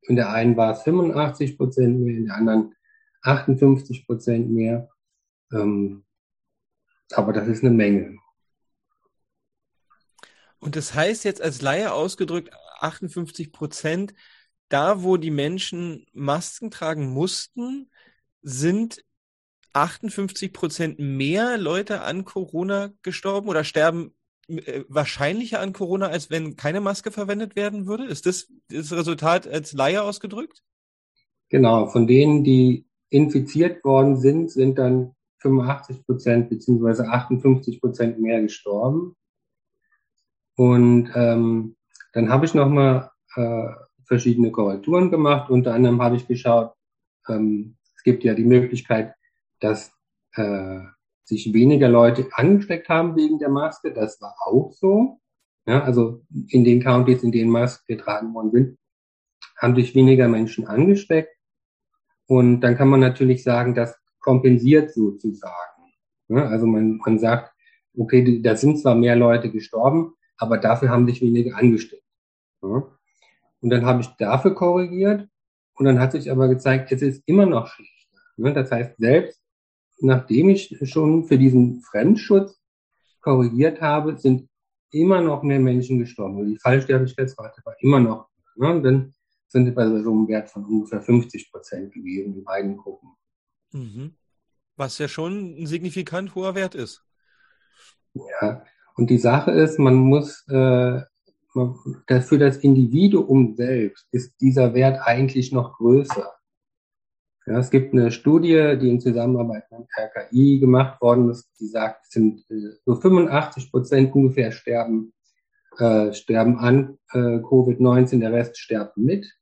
In 0.01 0.17
der 0.17 0.29
einen 0.29 0.57
war 0.57 0.73
es 0.73 0.81
85 0.83 1.57
Prozent 1.57 2.01
mehr, 2.01 2.17
in 2.17 2.25
der 2.25 2.35
anderen 2.35 2.75
58 3.21 4.05
Prozent 4.05 4.49
mehr. 4.51 4.89
Ähm, 5.53 6.03
aber 7.13 7.31
das 7.31 7.47
ist 7.47 7.63
eine 7.63 7.73
Menge. 7.73 8.17
Und 10.59 10.75
das 10.75 10.93
heißt 10.93 11.23
jetzt 11.23 11.41
als 11.41 11.61
Laie 11.61 11.93
ausgedrückt, 11.93 12.53
58 12.81 13.53
Prozent 13.53 14.13
da, 14.67 15.01
wo 15.03 15.15
die 15.15 15.31
Menschen 15.31 16.07
Masken 16.11 16.71
tragen 16.71 17.09
mussten, 17.09 17.89
sind 18.41 19.05
58 19.71 20.51
Prozent 20.51 20.99
mehr 20.99 21.57
Leute 21.57 22.01
an 22.01 22.25
Corona 22.25 22.91
gestorben 23.01 23.47
oder 23.47 23.63
sterben 23.63 24.13
wahrscheinlicher 24.87 25.59
an 25.59 25.73
Corona, 25.73 26.07
als 26.07 26.29
wenn 26.29 26.55
keine 26.55 26.81
Maske 26.81 27.11
verwendet 27.11 27.55
werden 27.55 27.85
würde? 27.85 28.05
Ist 28.05 28.25
das 28.25 28.47
das 28.69 28.91
Resultat 28.91 29.47
als 29.47 29.73
Laie 29.73 30.03
ausgedrückt? 30.03 30.63
Genau, 31.49 31.87
von 31.87 32.07
denen, 32.07 32.43
die 32.43 32.85
infiziert 33.09 33.83
worden 33.83 34.17
sind, 34.17 34.51
sind 34.51 34.77
dann 34.77 35.15
85 35.39 36.05
Prozent 36.05 36.49
beziehungsweise 36.49 37.07
58 37.07 37.81
Prozent 37.81 38.19
mehr 38.19 38.41
gestorben. 38.41 39.15
Und 40.55 41.11
ähm, 41.15 41.75
dann 42.13 42.29
habe 42.29 42.45
ich 42.45 42.53
nochmal 42.53 43.11
äh, 43.35 43.67
verschiedene 44.05 44.51
Korrekturen 44.51 45.09
gemacht. 45.09 45.49
Unter 45.49 45.73
anderem 45.73 46.01
habe 46.01 46.17
ich 46.17 46.27
geschaut, 46.27 46.73
ähm, 47.27 47.77
es 47.95 48.03
gibt 48.03 48.23
ja 48.23 48.33
die 48.33 48.45
Möglichkeit, 48.45 49.13
dass 49.59 49.91
äh, 50.33 50.81
sich 51.29 51.53
weniger 51.53 51.87
Leute 51.87 52.27
angesteckt 52.33 52.89
haben 52.89 53.15
wegen 53.15 53.39
der 53.39 53.49
Maske. 53.49 53.93
Das 53.93 54.19
war 54.19 54.35
auch 54.45 54.71
so. 54.73 55.19
Ja, 55.67 55.83
also 55.83 56.23
in 56.47 56.63
den 56.63 56.81
Counties, 56.81 57.21
in 57.21 57.31
denen 57.31 57.51
Masken 57.51 57.95
getragen 57.95 58.33
worden 58.33 58.51
sind, 58.51 58.77
haben 59.55 59.75
sich 59.75 59.93
weniger 59.93 60.27
Menschen 60.27 60.67
angesteckt. 60.67 61.35
Und 62.25 62.61
dann 62.61 62.75
kann 62.75 62.87
man 62.87 62.99
natürlich 62.99 63.43
sagen, 63.43 63.75
das 63.75 63.95
kompensiert 64.19 64.91
sozusagen. 64.91 65.83
Ja, 66.27 66.47
also 66.47 66.65
man, 66.65 66.97
man 66.97 67.19
sagt, 67.19 67.53
okay, 67.95 68.41
da 68.41 68.55
sind 68.55 68.79
zwar 68.79 68.95
mehr 68.95 69.15
Leute 69.15 69.51
gestorben, 69.51 70.13
aber 70.37 70.57
dafür 70.57 70.89
haben 70.89 71.07
sich 71.07 71.21
weniger 71.21 71.55
angesteckt. 71.57 72.03
Ja. 72.63 72.83
Und 73.61 73.69
dann 73.69 73.85
habe 73.85 74.01
ich 74.01 74.07
dafür 74.17 74.55
korrigiert 74.55 75.27
und 75.75 75.85
dann 75.85 75.99
hat 75.99 76.13
sich 76.13 76.31
aber 76.31 76.47
gezeigt, 76.47 76.91
es 76.91 77.01
ist 77.01 77.23
immer 77.27 77.45
noch 77.45 77.67
schlechter. 77.67 78.19
Ne? 78.37 78.53
Das 78.53 78.71
heißt, 78.71 78.97
selbst 78.97 79.39
nachdem 80.01 80.49
ich 80.49 80.77
schon 80.83 81.25
für 81.25 81.37
diesen 81.37 81.81
Fremdschutz 81.81 82.59
korrigiert 83.21 83.81
habe, 83.81 84.17
sind 84.17 84.49
immer 84.91 85.21
noch 85.21 85.43
mehr 85.43 85.59
Menschen 85.59 85.99
gestorben. 85.99 86.47
Die 86.47 86.57
Fallsterblichkeitsrate 86.57 87.61
war 87.63 87.75
immer 87.79 87.99
noch. 87.99 88.29
Ne? 88.55 88.71
Und 88.71 88.83
dann 88.83 89.13
sind 89.47 89.65
wir 89.65 89.73
bei 89.73 89.85
so 89.87 90.11
einem 90.11 90.27
Wert 90.27 90.49
von 90.49 90.65
ungefähr 90.65 91.01
50 91.01 91.51
Prozent 91.51 91.93
gewesen 91.93 92.35
in 92.35 92.43
beiden 92.43 92.77
Gruppen. 92.77 93.09
Mhm. 93.71 94.13
Was 94.75 94.97
ja 94.97 95.07
schon 95.07 95.61
ein 95.61 95.67
signifikant 95.67 96.35
hoher 96.35 96.55
Wert 96.55 96.75
ist. 96.75 97.03
Ja, 98.13 98.63
und 98.95 99.09
die 99.09 99.17
Sache 99.17 99.51
ist, 99.51 99.79
man 99.79 99.95
muss 99.95 100.47
äh, 100.47 101.01
für 101.51 102.37
das 102.37 102.57
Individuum 102.57 103.55
selbst 103.55 104.07
ist 104.11 104.39
dieser 104.39 104.73
Wert 104.73 104.99
eigentlich 105.03 105.51
noch 105.51 105.77
größer. 105.77 106.31
Ja, 107.49 107.57
es 107.57 107.71
gibt 107.71 107.93
eine 107.93 108.11
Studie, 108.11 108.77
die 108.79 108.89
in 108.91 109.01
Zusammenarbeit 109.01 109.63
mit 109.71 109.87
RKI 109.97 110.59
gemacht 110.59 111.01
worden 111.01 111.31
ist, 111.31 111.49
die 111.59 111.65
sagt, 111.65 112.05
es 112.05 112.11
sind 112.11 112.45
äh, 112.51 112.75
so 112.85 112.93
85 112.93 113.71
Prozent 113.71 114.13
ungefähr 114.13 114.51
sterben, 114.51 115.13
äh, 115.79 116.13
sterben 116.13 116.59
an 116.59 116.99
äh, 117.11 117.39
Covid-19, 117.39 118.19
der 118.19 118.33
Rest 118.33 118.59
stirbt 118.59 118.97
mit. 118.97 119.33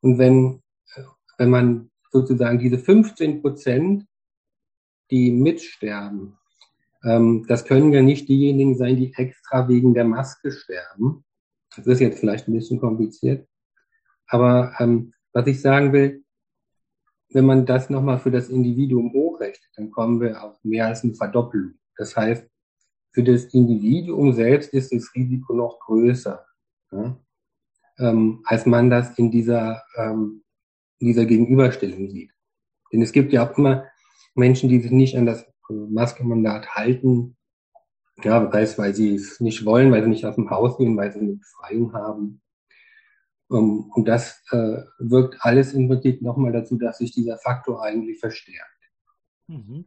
Und 0.00 0.18
wenn, 0.18 0.60
äh, 0.96 1.02
wenn 1.38 1.50
man 1.50 1.90
sozusagen 2.10 2.58
diese 2.58 2.78
15 2.78 3.42
Prozent, 3.42 4.06
die 5.12 5.30
mitsterben, 5.30 6.38
ähm, 7.04 7.44
das 7.46 7.64
können 7.64 7.92
ja 7.92 8.02
nicht 8.02 8.28
diejenigen 8.28 8.76
sein, 8.76 8.96
die 8.96 9.14
extra 9.14 9.68
wegen 9.68 9.94
der 9.94 10.04
Maske 10.04 10.50
sterben. 10.50 11.24
Das 11.76 11.86
ist 11.86 12.00
jetzt 12.00 12.18
vielleicht 12.18 12.48
ein 12.48 12.54
bisschen 12.54 12.80
kompliziert. 12.80 13.46
Aber 14.26 14.74
ähm, 14.80 15.12
was 15.32 15.46
ich 15.46 15.60
sagen 15.60 15.92
will, 15.92 16.21
wenn 17.34 17.46
man 17.46 17.66
das 17.66 17.90
nochmal 17.90 18.18
für 18.18 18.30
das 18.30 18.48
Individuum 18.48 19.12
hochrechnet, 19.12 19.70
dann 19.76 19.90
kommen 19.90 20.20
wir 20.20 20.42
auf 20.42 20.62
mehr 20.62 20.86
als 20.86 21.04
eine 21.04 21.14
Verdoppelung. 21.14 21.74
Das 21.96 22.16
heißt, 22.16 22.46
für 23.12 23.22
das 23.22 23.44
Individuum 23.46 24.32
selbst 24.32 24.72
ist 24.72 24.92
das 24.92 25.14
Risiko 25.14 25.54
noch 25.54 25.78
größer, 25.80 26.44
ja, 26.92 27.16
ähm, 27.98 28.42
als 28.44 28.66
man 28.66 28.90
das 28.90 29.18
in 29.18 29.30
dieser, 29.30 29.82
ähm, 29.96 30.42
in 30.98 31.08
dieser 31.08 31.26
Gegenüberstellung 31.26 32.10
sieht. 32.10 32.32
Denn 32.92 33.02
es 33.02 33.12
gibt 33.12 33.32
ja 33.32 33.46
auch 33.48 33.56
immer 33.58 33.84
Menschen, 34.34 34.68
die 34.68 34.80
sich 34.80 34.90
nicht 34.90 35.16
an 35.16 35.26
das 35.26 35.46
Maskenmandat 35.68 36.74
halten, 36.74 37.36
ja, 38.24 38.44
das 38.44 38.52
heißt, 38.52 38.78
weil 38.78 38.94
sie 38.94 39.14
es 39.14 39.40
nicht 39.40 39.64
wollen, 39.64 39.90
weil 39.90 40.02
sie 40.02 40.10
nicht 40.10 40.26
aus 40.26 40.36
dem 40.36 40.50
Haus 40.50 40.76
gehen, 40.76 40.96
weil 40.96 41.12
sie 41.12 41.20
eine 41.20 41.32
Befreiung 41.32 41.92
haben. 41.92 42.41
Ähm, 43.52 43.90
und 43.94 44.06
das 44.06 44.42
äh, 44.50 44.82
wirkt 44.98 45.36
alles 45.40 45.72
im 45.74 45.88
Prinzip 45.88 46.22
nochmal 46.22 46.52
dazu, 46.52 46.76
dass 46.78 46.98
sich 46.98 47.12
dieser 47.12 47.38
Faktor 47.38 47.82
eigentlich 47.82 48.18
verstärkt. 48.18 48.70
Mhm. 49.46 49.84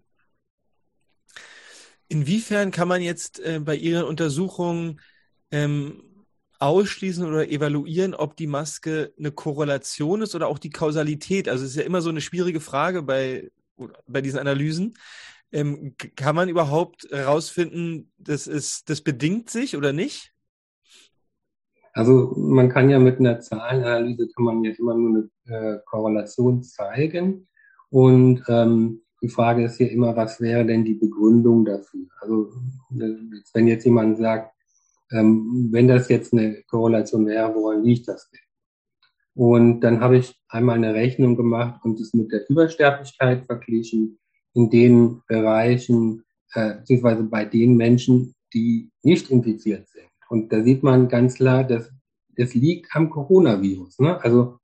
Inwiefern 2.07 2.71
kann 2.71 2.87
man 2.87 3.01
jetzt 3.01 3.39
äh, 3.39 3.59
bei 3.59 3.75
Ihren 3.75 4.05
Untersuchungen 4.05 5.01
ähm, 5.49 6.03
ausschließen 6.59 7.25
oder 7.25 7.49
evaluieren, 7.49 8.13
ob 8.13 8.37
die 8.37 8.47
Maske 8.47 9.13
eine 9.17 9.31
Korrelation 9.31 10.21
ist 10.21 10.35
oder 10.35 10.47
auch 10.47 10.59
die 10.59 10.69
Kausalität? 10.69 11.49
Also 11.49 11.63
es 11.63 11.71
ist 11.71 11.77
ja 11.77 11.83
immer 11.83 12.01
so 12.01 12.09
eine 12.09 12.21
schwierige 12.21 12.59
Frage 12.59 13.01
bei, 13.01 13.51
bei 14.07 14.21
diesen 14.21 14.39
Analysen. 14.39 14.93
Ähm, 15.51 15.95
kann 16.15 16.35
man 16.35 16.49
überhaupt 16.49 17.07
herausfinden, 17.09 18.11
das, 18.17 18.45
ist, 18.47 18.89
das 18.89 19.01
bedingt 19.01 19.49
sich 19.49 19.75
oder 19.75 19.93
nicht? 19.93 20.34
Also 21.95 22.33
man 22.35 22.67
kann 22.67 22.89
ja 22.89 22.99
mit 22.99 23.19
einer 23.19 23.39
Zahlenanalyse 23.39 24.27
kann 24.35 24.43
man 24.43 24.63
ja 24.65 24.71
immer 24.77 24.95
nur 24.95 25.29
eine 25.47 25.57
äh, 25.57 25.79
Korrelation 25.85 26.61
zeigen. 26.61 27.47
Und 27.89 28.43
ähm, 28.49 29.01
die 29.21 29.29
Frage 29.29 29.63
ist 29.63 29.79
ja 29.79 29.87
immer, 29.87 30.13
was 30.13 30.41
wäre 30.41 30.65
denn 30.65 30.83
die 30.83 30.95
Begründung 30.95 31.63
dafür? 31.63 32.05
Also 32.19 32.51
wenn 32.89 33.67
jetzt 33.67 33.85
jemand 33.85 34.17
sagt, 34.17 34.51
ähm, 35.11 35.69
wenn 35.71 35.87
das 35.87 36.09
jetzt 36.09 36.33
eine 36.33 36.63
Korrelation 36.63 37.25
wäre, 37.27 37.55
woran 37.55 37.83
liegt 37.83 38.09
das 38.09 38.29
denn? 38.29 38.41
Und 39.33 39.79
dann 39.79 40.01
habe 40.01 40.17
ich 40.17 40.35
einmal 40.49 40.75
eine 40.75 40.93
Rechnung 40.93 41.37
gemacht 41.37 41.79
und 41.85 41.97
es 42.01 42.13
mit 42.13 42.29
der 42.29 42.49
Übersterblichkeit 42.49 43.45
verglichen 43.45 44.19
in 44.53 44.69
den 44.69 45.21
Bereichen, 45.27 46.23
äh, 46.53 46.75
beziehungsweise 46.75 47.23
bei 47.23 47.45
den 47.45 47.77
Menschen, 47.77 48.35
die 48.53 48.89
nicht 49.01 49.29
infiziert 49.29 49.87
sind. 49.87 49.94
Und 50.29 50.51
da 50.51 50.63
sieht 50.63 50.83
man 50.83 51.07
ganz 51.07 51.35
klar, 51.35 51.63
dass 51.63 51.91
das 52.37 52.53
liegt 52.53 52.93
am 52.95 53.09
Coronavirus. 53.09 53.99
Ne? 53.99 54.21
Also 54.21 54.59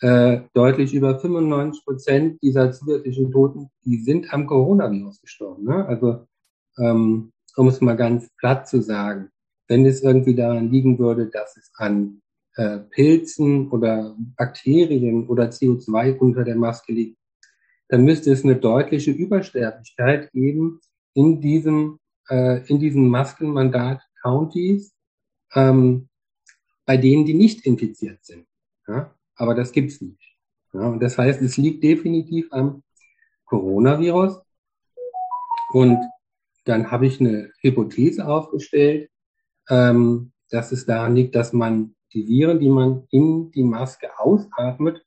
äh, 0.00 0.42
deutlich 0.54 0.94
über 0.94 1.18
95 1.18 1.84
Prozent 1.84 2.42
dieser 2.42 2.72
zusätzlichen 2.72 3.32
Toten, 3.32 3.70
die 3.84 3.98
sind 3.98 4.32
am 4.32 4.46
Coronavirus 4.46 5.20
gestorben. 5.20 5.64
Ne? 5.64 5.86
Also 5.86 6.26
ähm, 6.78 7.32
um 7.56 7.68
es 7.68 7.80
mal 7.80 7.96
ganz 7.96 8.28
platt 8.38 8.68
zu 8.68 8.82
sagen, 8.82 9.30
wenn 9.68 9.86
es 9.86 10.02
irgendwie 10.02 10.34
daran 10.34 10.70
liegen 10.70 10.98
würde, 10.98 11.26
dass 11.26 11.56
es 11.56 11.72
an 11.76 12.20
äh, 12.54 12.78
Pilzen 12.78 13.70
oder 13.70 14.14
Bakterien 14.36 15.26
oder 15.26 15.48
CO2 15.48 16.18
unter 16.18 16.44
der 16.44 16.56
Maske 16.56 16.92
liegt, 16.92 17.18
dann 17.88 18.04
müsste 18.04 18.32
es 18.32 18.44
eine 18.44 18.56
deutliche 18.56 19.10
Übersterblichkeit 19.10 20.30
geben 20.32 20.80
in 21.14 21.40
diesem 21.40 21.98
äh, 22.28 22.66
in 22.66 22.78
diesen 22.78 23.08
Maskenmandat 23.08 24.00
Counties, 24.26 24.92
ähm, 25.54 26.08
bei 26.84 26.96
denen 26.96 27.24
die 27.24 27.34
nicht 27.34 27.64
infiziert 27.64 28.24
sind. 28.24 28.46
Ja? 28.88 29.14
Aber 29.36 29.54
das 29.54 29.70
gibt's 29.70 30.00
nicht. 30.00 30.36
Ja? 30.72 30.88
Und 30.88 31.00
das 31.00 31.16
heißt, 31.16 31.40
es 31.42 31.56
liegt 31.56 31.84
definitiv 31.84 32.48
am 32.52 32.82
Coronavirus. 33.44 34.40
Und 35.72 35.98
dann 36.64 36.90
habe 36.90 37.06
ich 37.06 37.20
eine 37.20 37.52
Hypothese 37.60 38.26
aufgestellt, 38.26 39.10
ähm, 39.68 40.32
dass 40.50 40.72
es 40.72 40.86
daran 40.86 41.14
liegt, 41.14 41.34
dass 41.36 41.52
man 41.52 41.94
die 42.12 42.26
Viren, 42.26 42.58
die 42.58 42.68
man 42.68 43.06
in 43.10 43.50
die 43.52 43.62
Maske 43.62 44.18
ausatmet, 44.18 45.04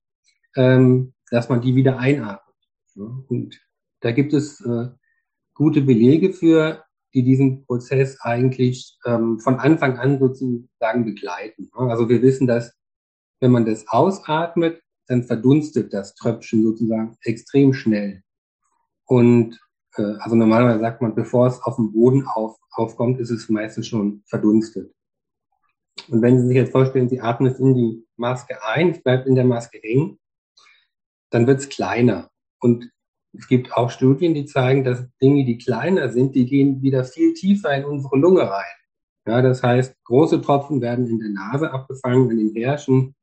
ähm, 0.55 1.13
dass 1.29 1.49
man 1.49 1.61
die 1.61 1.75
wieder 1.75 1.97
einatmet. 1.97 2.55
Und 2.95 3.59
da 3.99 4.11
gibt 4.11 4.33
es 4.33 4.61
äh, 4.61 4.89
gute 5.53 5.81
Belege 5.81 6.31
für, 6.31 6.83
die 7.13 7.23
diesen 7.23 7.65
Prozess 7.65 8.19
eigentlich 8.21 8.97
ähm, 9.05 9.39
von 9.39 9.59
Anfang 9.59 9.97
an 9.97 10.19
sozusagen 10.19 11.05
begleiten. 11.05 11.69
Also 11.73 12.07
wir 12.09 12.21
wissen, 12.21 12.47
dass 12.47 12.73
wenn 13.39 13.51
man 13.51 13.65
das 13.65 13.87
ausatmet, 13.87 14.81
dann 15.07 15.23
verdunstet 15.23 15.93
das 15.93 16.13
Tröpfchen 16.15 16.63
sozusagen 16.63 17.17
extrem 17.23 17.73
schnell. 17.73 18.21
Und 19.05 19.59
äh, 19.95 20.15
also 20.19 20.35
normalerweise 20.35 20.79
sagt 20.79 21.01
man, 21.01 21.15
bevor 21.15 21.47
es 21.47 21.61
auf 21.63 21.77
dem 21.77 21.91
Boden 21.91 22.27
auf, 22.27 22.57
aufkommt, 22.71 23.19
ist 23.19 23.31
es 23.31 23.49
meistens 23.49 23.87
schon 23.87 24.23
verdunstet. 24.27 24.93
Und 26.09 26.21
wenn 26.21 26.39
Sie 26.39 26.47
sich 26.47 26.55
jetzt 26.55 26.71
vorstellen, 26.71 27.09
Sie 27.09 27.21
atmen 27.21 27.51
es 27.51 27.59
in 27.59 27.75
die 27.75 28.05
Maske 28.15 28.63
ein, 28.63 28.91
es 28.91 29.01
bleibt 29.01 29.27
in 29.27 29.35
der 29.35 29.45
Maske 29.45 29.79
hängen, 29.81 30.19
dann 31.31 31.47
wird 31.47 31.59
es 31.59 31.69
kleiner. 31.69 32.29
Und 32.59 32.91
es 33.33 33.47
gibt 33.47 33.73
auch 33.73 33.91
Studien, 33.91 34.33
die 34.33 34.45
zeigen, 34.45 34.83
dass 34.83 35.07
Dinge, 35.21 35.45
die 35.45 35.57
kleiner 35.57 36.09
sind, 36.09 36.35
die 36.35 36.45
gehen 36.45 36.81
wieder 36.81 37.03
viel 37.03 37.33
tiefer 37.33 37.75
in 37.75 37.85
unsere 37.85 38.17
Lunge 38.17 38.49
rein. 38.49 38.65
Ja, 39.27 39.41
das 39.41 39.61
heißt, 39.61 39.95
große 40.05 40.41
Tropfen 40.41 40.81
werden 40.81 41.07
in 41.07 41.19
der 41.19 41.29
Nase 41.29 41.71
abgefangen, 41.71 42.31
in 42.31 42.37
den 42.37 42.55
Härchen. 42.55 43.15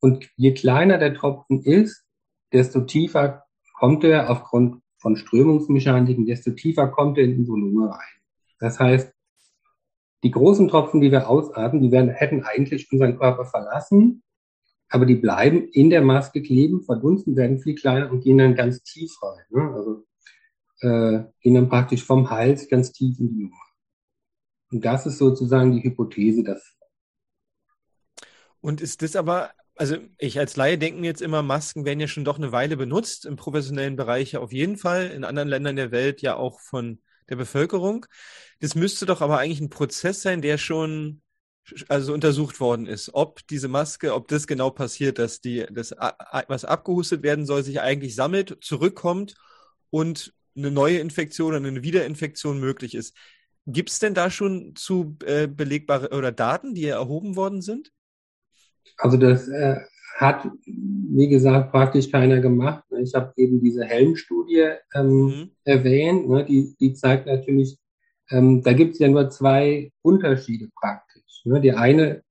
und 0.00 0.28
je 0.36 0.52
kleiner 0.52 0.98
der 0.98 1.14
Tropfen 1.14 1.62
ist, 1.62 2.04
desto 2.52 2.82
tiefer 2.82 3.44
kommt 3.78 4.04
er 4.04 4.30
aufgrund 4.30 4.82
von 4.98 5.16
Strömungsmechaniken, 5.16 6.26
desto 6.26 6.52
tiefer 6.52 6.88
kommt 6.88 7.18
er 7.18 7.24
in 7.24 7.38
unsere 7.38 7.58
Lunge 7.58 7.90
rein. 7.90 8.14
Das 8.60 8.78
heißt, 8.78 9.12
die 10.22 10.30
großen 10.30 10.68
Tropfen, 10.68 11.00
die 11.00 11.10
wir 11.10 11.28
ausatmen, 11.28 11.82
die 11.82 11.90
werden, 11.90 12.10
hätten 12.10 12.44
eigentlich 12.44 12.90
unseren 12.92 13.18
Körper 13.18 13.44
verlassen, 13.44 14.22
aber 14.94 15.06
die 15.06 15.16
bleiben 15.16 15.68
in 15.72 15.90
der 15.90 16.02
Maske 16.02 16.40
kleben, 16.40 16.82
verdunsten, 16.82 17.34
werden 17.36 17.58
viel 17.58 17.74
kleiner 17.74 18.12
und 18.12 18.20
gehen 18.20 18.38
dann 18.38 18.54
ganz 18.54 18.80
tief 18.84 19.10
rein. 19.20 19.44
Ne? 19.50 19.74
Also 19.74 20.06
äh, 20.82 21.24
gehen 21.40 21.54
dann 21.54 21.68
praktisch 21.68 22.04
vom 22.04 22.30
Hals 22.30 22.68
ganz 22.68 22.92
tief 22.92 23.18
in 23.18 23.28
die 23.28 23.42
Lunge. 23.42 23.56
Und 24.70 24.84
das 24.84 25.04
ist 25.06 25.18
sozusagen 25.18 25.72
die 25.72 25.82
Hypothese 25.82 26.44
dafür. 26.44 26.86
Und 28.60 28.80
ist 28.80 29.02
das 29.02 29.16
aber, 29.16 29.50
also 29.74 29.96
ich 30.16 30.38
als 30.38 30.54
Laie 30.54 30.78
denke 30.78 31.02
jetzt 31.02 31.22
immer, 31.22 31.42
Masken 31.42 31.84
werden 31.84 32.00
ja 32.00 32.06
schon 32.06 32.24
doch 32.24 32.38
eine 32.38 32.52
Weile 32.52 32.76
benutzt, 32.76 33.26
im 33.26 33.34
professionellen 33.34 33.96
Bereich 33.96 34.32
ja 34.32 34.40
auf 34.40 34.52
jeden 34.52 34.76
Fall, 34.76 35.10
in 35.10 35.24
anderen 35.24 35.48
Ländern 35.48 35.74
der 35.74 35.90
Welt 35.90 36.22
ja 36.22 36.36
auch 36.36 36.60
von 36.60 37.00
der 37.28 37.34
Bevölkerung. 37.34 38.06
Das 38.60 38.76
müsste 38.76 39.06
doch 39.06 39.22
aber 39.22 39.38
eigentlich 39.40 39.60
ein 39.60 39.70
Prozess 39.70 40.22
sein, 40.22 40.40
der 40.40 40.56
schon 40.56 41.20
also 41.88 42.12
untersucht 42.12 42.60
worden 42.60 42.86
ist, 42.86 43.10
ob 43.14 43.46
diese 43.48 43.68
Maske, 43.68 44.14
ob 44.14 44.28
das 44.28 44.46
genau 44.46 44.70
passiert, 44.70 45.18
dass 45.18 45.40
die, 45.40 45.64
das, 45.70 45.92
was 46.48 46.64
abgehustet 46.64 47.22
werden 47.22 47.46
soll, 47.46 47.62
sich 47.62 47.80
eigentlich 47.80 48.14
sammelt, 48.14 48.58
zurückkommt 48.60 49.34
und 49.90 50.34
eine 50.56 50.70
neue 50.70 50.98
Infektion 50.98 51.48
oder 51.48 51.56
eine 51.56 51.82
Wiederinfektion 51.82 52.60
möglich 52.60 52.94
ist. 52.94 53.16
Gibt 53.66 53.90
es 53.90 53.98
denn 53.98 54.14
da 54.14 54.30
schon 54.30 54.74
zu 54.76 55.16
äh, 55.24 55.46
belegbare 55.46 56.10
oder 56.10 56.32
Daten, 56.32 56.74
die 56.74 56.84
erhoben 56.84 57.34
worden 57.34 57.62
sind? 57.62 57.90
Also 58.98 59.16
das 59.16 59.48
äh, 59.48 59.76
hat, 60.16 60.48
wie 60.66 61.28
gesagt, 61.28 61.72
praktisch 61.72 62.10
keiner 62.10 62.40
gemacht. 62.40 62.84
Ich 63.02 63.14
habe 63.14 63.32
eben 63.36 63.60
diese 63.60 63.84
Helmstudie 63.84 64.74
ähm, 64.94 65.08
mhm. 65.08 65.50
erwähnt. 65.64 66.28
Ne? 66.28 66.44
Die, 66.44 66.76
die 66.78 66.92
zeigt 66.92 67.26
natürlich, 67.26 67.78
ähm, 68.30 68.62
da 68.62 68.72
gibt 68.74 68.92
es 68.92 68.98
ja 68.98 69.08
nur 69.08 69.30
zwei 69.30 69.90
Unterschiede 70.02 70.68
praktisch. 70.78 71.13
Ne? 71.44 71.60
Die 71.60 71.72
eine, 71.72 72.22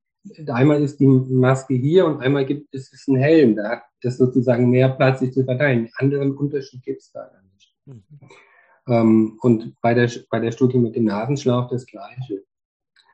einmal 0.48 0.82
ist 0.82 1.00
die 1.00 1.08
Maske 1.08 1.74
hier 1.74 2.06
und 2.06 2.22
einmal 2.22 2.46
gibt 2.46 2.74
es 2.74 2.92
ist 2.92 3.08
ein 3.08 3.16
Helm. 3.16 3.56
Da 3.56 3.70
hat 3.70 3.84
das 4.02 4.18
sozusagen 4.18 4.70
mehr 4.70 4.90
Platz, 4.90 5.20
sich 5.20 5.34
zu 5.34 5.44
verteilen. 5.44 5.90
Einen 5.98 6.14
anderen 6.14 6.38
Unterschied 6.38 6.84
gibt 6.84 7.02
es 7.02 7.12
da 7.12 7.30
nicht. 7.54 7.76
Mhm. 7.86 9.38
Und 9.40 9.76
bei 9.82 9.94
der, 9.94 10.10
bei 10.30 10.40
der 10.40 10.52
Studie 10.52 10.78
mit 10.78 10.96
dem 10.96 11.06
Nasenschlauch 11.06 11.70
das 11.70 11.86
Gleiche. 11.86 12.44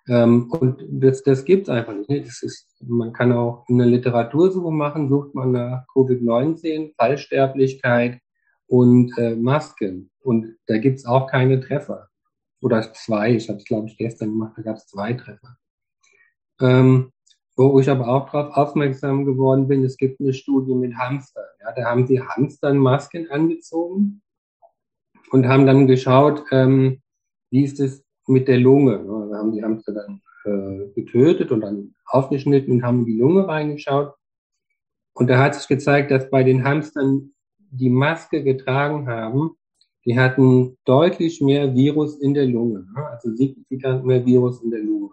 Ähm, 0.10 0.50
und 0.52 0.84
das, 0.90 1.22
das 1.22 1.46
gibt 1.46 1.68
es 1.68 1.70
einfach 1.70 1.94
nicht. 1.94 2.10
Ne? 2.10 2.22
Das 2.22 2.42
ist, 2.42 2.76
man 2.82 3.14
kann 3.14 3.32
auch 3.32 3.66
eine 3.70 3.86
Literatursuche 3.86 4.72
machen, 4.72 5.08
sucht 5.08 5.36
man 5.36 5.52
nach 5.52 5.86
Covid-19, 5.94 6.96
Fallsterblichkeit 6.96 8.20
und 8.66 9.16
äh, 9.18 9.36
Masken. 9.36 10.10
Und 10.20 10.58
da 10.66 10.80
gibt 10.80 10.98
es 10.98 11.06
auch 11.06 11.28
keine 11.28 11.60
Treffer. 11.60 12.10
Oder 12.62 12.92
zwei, 12.94 13.36
ich 13.36 13.48
habe 13.50 13.60
es, 13.60 13.66
glaube 13.66 13.88
ich, 13.88 13.98
gestern 13.98 14.30
gemacht, 14.30 14.54
da 14.58 14.64
gab 14.64 14.78
es 14.78 14.88
zwei 14.88 15.14
Treffer. 15.14 15.58
Ähm, 16.62 17.12
wo 17.56 17.80
ich 17.80 17.90
aber 17.90 18.08
auch 18.08 18.30
darauf 18.30 18.56
aufmerksam 18.56 19.26
geworden 19.26 19.68
bin, 19.68 19.84
es 19.84 19.98
gibt 19.98 20.22
eine 20.22 20.34
Studie 20.34 20.74
mit 20.74 20.96
Hamstern. 20.96 21.44
Ja, 21.60 21.74
da 21.74 21.84
haben 21.86 22.08
sie 22.08 22.22
Hamstern 22.22 22.78
Masken 22.78 23.30
angezogen 23.30 24.22
und 25.32 25.48
haben 25.48 25.66
dann 25.66 25.86
geschaut, 25.86 26.44
ähm, 26.52 27.02
wie 27.52 27.66
ist 27.66 27.80
es 27.80 28.06
mit 28.28 28.48
der 28.48 28.60
Lunge. 28.60 29.04
Da 29.30 29.38
haben 29.38 29.52
die 29.52 29.64
Hamster 29.64 29.94
dann 29.94 30.22
äh, 30.46 30.88
getötet 30.94 31.52
und 31.52 31.62
dann 31.62 31.96
aufgeschnitten 32.06 32.76
und 32.76 32.84
haben 32.84 33.00
in 33.00 33.06
die 33.06 33.18
Lunge 33.18 33.48
reingeschaut. 33.48 34.14
Und 35.14 35.30
da 35.30 35.38
hat 35.38 35.56
sich 35.56 35.68
gezeigt, 35.68 36.12
dass 36.12 36.30
bei 36.30 36.44
den 36.44 36.64
Hamstern, 36.64 37.34
die 37.72 37.90
Maske 37.90 38.44
getragen 38.44 39.08
haben, 39.08 39.52
die 40.06 40.18
hatten 40.18 40.78
deutlich 40.86 41.42
mehr 41.42 41.76
Virus 41.76 42.20
in 42.20 42.34
der 42.34 42.46
Lunge, 42.46 42.88
also 42.96 43.36
signifikant 43.36 44.06
mehr 44.06 44.26
Virus 44.26 44.64
in 44.64 44.72
der 44.72 44.80
Lunge. 44.80 45.12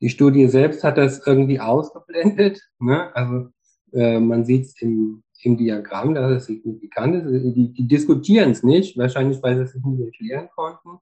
Die 0.00 0.08
Studie 0.08 0.48
selbst 0.48 0.84
hat 0.84 0.98
das 0.98 1.26
irgendwie 1.26 1.60
ausgeblendet. 1.60 2.60
Ne? 2.82 3.14
Also 3.14 3.50
äh, 3.92 4.18
man 4.18 4.46
sieht 4.46 4.64
es 4.64 4.80
im 4.80 5.22
im 5.42 5.56
Diagramm, 5.56 6.14
dass 6.14 6.30
es 6.30 6.46
signifikant 6.46 7.16
ist. 7.16 7.56
Die, 7.56 7.72
die 7.72 7.88
diskutieren 7.88 8.50
es 8.50 8.62
nicht, 8.62 8.96
wahrscheinlich, 8.96 9.42
weil 9.42 9.56
sie 9.56 9.62
es 9.62 9.74
nicht 9.74 10.00
erklären 10.00 10.48
konnten. 10.54 10.98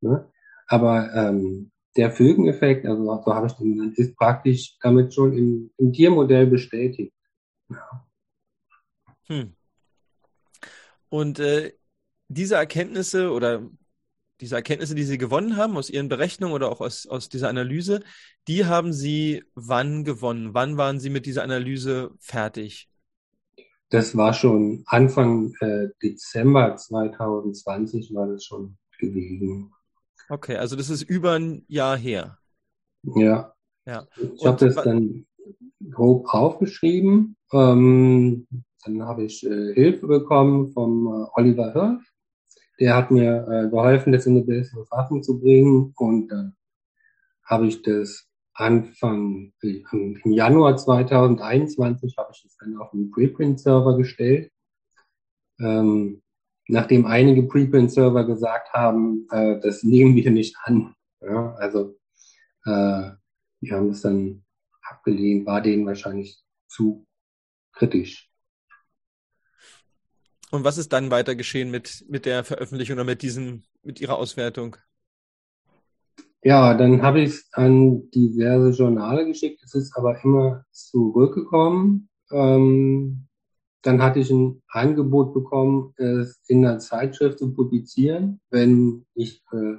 Ne? 0.00 0.30
Aber 0.66 1.12
ähm, 1.14 1.70
der 1.96 2.10
Fügeneffekt, 2.12 2.86
also 2.86 3.04
so 3.04 3.34
habe 3.34 3.46
ich 3.46 3.52
den 3.54 3.74
genannt, 3.74 3.98
ist 3.98 4.16
praktisch 4.16 4.76
damit 4.80 5.12
schon 5.12 5.32
im, 5.32 5.70
im 5.78 5.92
Tiermodell 5.92 6.46
bestätigt. 6.46 7.12
Ja. 7.68 8.06
Hm. 9.26 9.54
Und 11.08 11.38
äh, 11.38 11.72
diese 12.28 12.56
Erkenntnisse 12.56 13.32
oder 13.32 13.68
diese 14.40 14.56
Erkenntnisse, 14.56 14.94
die 14.94 15.04
Sie 15.04 15.18
gewonnen 15.18 15.56
haben 15.56 15.76
aus 15.76 15.90
Ihren 15.90 16.08
Berechnungen 16.08 16.54
oder 16.54 16.70
auch 16.70 16.80
aus, 16.80 17.06
aus 17.06 17.28
dieser 17.28 17.48
Analyse, 17.48 18.02
die 18.46 18.66
haben 18.66 18.92
Sie 18.92 19.44
wann 19.54 20.04
gewonnen? 20.04 20.54
Wann 20.54 20.76
waren 20.76 21.00
Sie 21.00 21.10
mit 21.10 21.26
dieser 21.26 21.42
Analyse 21.42 22.12
fertig? 22.20 22.88
Das 23.90 24.16
war 24.16 24.34
schon 24.34 24.84
Anfang 24.86 25.54
äh, 25.60 25.88
Dezember 26.02 26.76
2020 26.76 28.14
war 28.14 28.26
das 28.26 28.44
schon 28.44 28.76
gewesen. 28.98 29.72
Okay, 30.28 30.56
also 30.56 30.76
das 30.76 30.90
ist 30.90 31.02
über 31.02 31.32
ein 31.38 31.64
Jahr 31.68 31.96
her. 31.96 32.38
Ja. 33.02 33.54
ja. 33.86 34.06
Ich 34.34 34.44
habe 34.44 34.66
das 34.66 34.74
dann 34.74 35.26
grob 35.90 36.26
aufgeschrieben. 36.28 37.36
Ähm, 37.52 38.46
dann 38.84 39.02
habe 39.02 39.24
ich 39.24 39.44
äh, 39.44 39.72
Hilfe 39.74 40.06
bekommen 40.06 40.72
vom 40.72 41.06
äh, 41.06 41.26
Oliver 41.40 41.72
Hirsch. 41.72 42.07
Der 42.80 42.96
hat 42.96 43.10
mir 43.10 43.46
äh, 43.48 43.68
geholfen, 43.68 44.12
das 44.12 44.26
in 44.26 44.36
eine 44.36 44.44
bessere 44.44 44.84
Fassung 44.86 45.22
zu 45.22 45.40
bringen. 45.40 45.92
Und 45.96 46.28
dann 46.28 46.56
habe 47.44 47.66
ich 47.66 47.82
das 47.82 48.28
Anfang, 48.54 49.52
im 49.62 50.32
Januar 50.32 50.76
2021 50.76 52.16
habe 52.18 52.30
ich 52.32 52.42
das 52.42 52.56
dann 52.56 52.76
auf 52.76 52.90
den 52.90 53.10
Preprint-Server 53.10 53.96
gestellt. 53.96 54.50
Ähm, 55.60 56.22
nachdem 56.66 57.06
einige 57.06 57.44
Preprint-Server 57.44 58.24
gesagt 58.24 58.72
haben, 58.72 59.26
äh, 59.30 59.60
das 59.60 59.82
nehmen 59.84 60.16
wir 60.16 60.30
nicht 60.30 60.56
an. 60.64 60.94
Ja, 61.20 61.54
also 61.54 61.96
äh, 62.64 63.10
die 63.60 63.72
haben 63.72 63.90
es 63.90 64.02
dann 64.02 64.44
abgelehnt, 64.82 65.46
war 65.46 65.60
denen 65.60 65.86
wahrscheinlich 65.86 66.42
zu 66.68 67.06
kritisch. 67.72 68.27
Und 70.50 70.64
was 70.64 70.78
ist 70.78 70.92
dann 70.92 71.10
weiter 71.10 71.34
geschehen 71.34 71.70
mit, 71.70 72.04
mit 72.08 72.24
der 72.24 72.44
Veröffentlichung 72.44 72.94
oder 72.96 73.04
mit 73.04 73.22
diesem, 73.22 73.64
mit 73.82 74.00
Ihrer 74.00 74.16
Auswertung? 74.16 74.76
Ja, 76.42 76.74
dann 76.74 77.02
habe 77.02 77.20
ich 77.20 77.30
es 77.30 77.48
an 77.52 78.10
diverse 78.10 78.70
Journale 78.70 79.26
geschickt. 79.26 79.60
Es 79.64 79.74
ist 79.74 79.96
aber 79.96 80.22
immer 80.24 80.64
zurückgekommen. 80.70 82.08
Ähm, 82.30 83.28
dann 83.82 84.02
hatte 84.02 84.20
ich 84.20 84.30
ein 84.30 84.62
Angebot 84.68 85.34
bekommen, 85.34 85.94
es 85.96 86.40
in 86.48 86.64
einer 86.64 86.78
Zeitschrift 86.78 87.38
zu 87.38 87.52
publizieren, 87.54 88.40
wenn 88.50 89.06
ich 89.14 89.42
äh, 89.52 89.78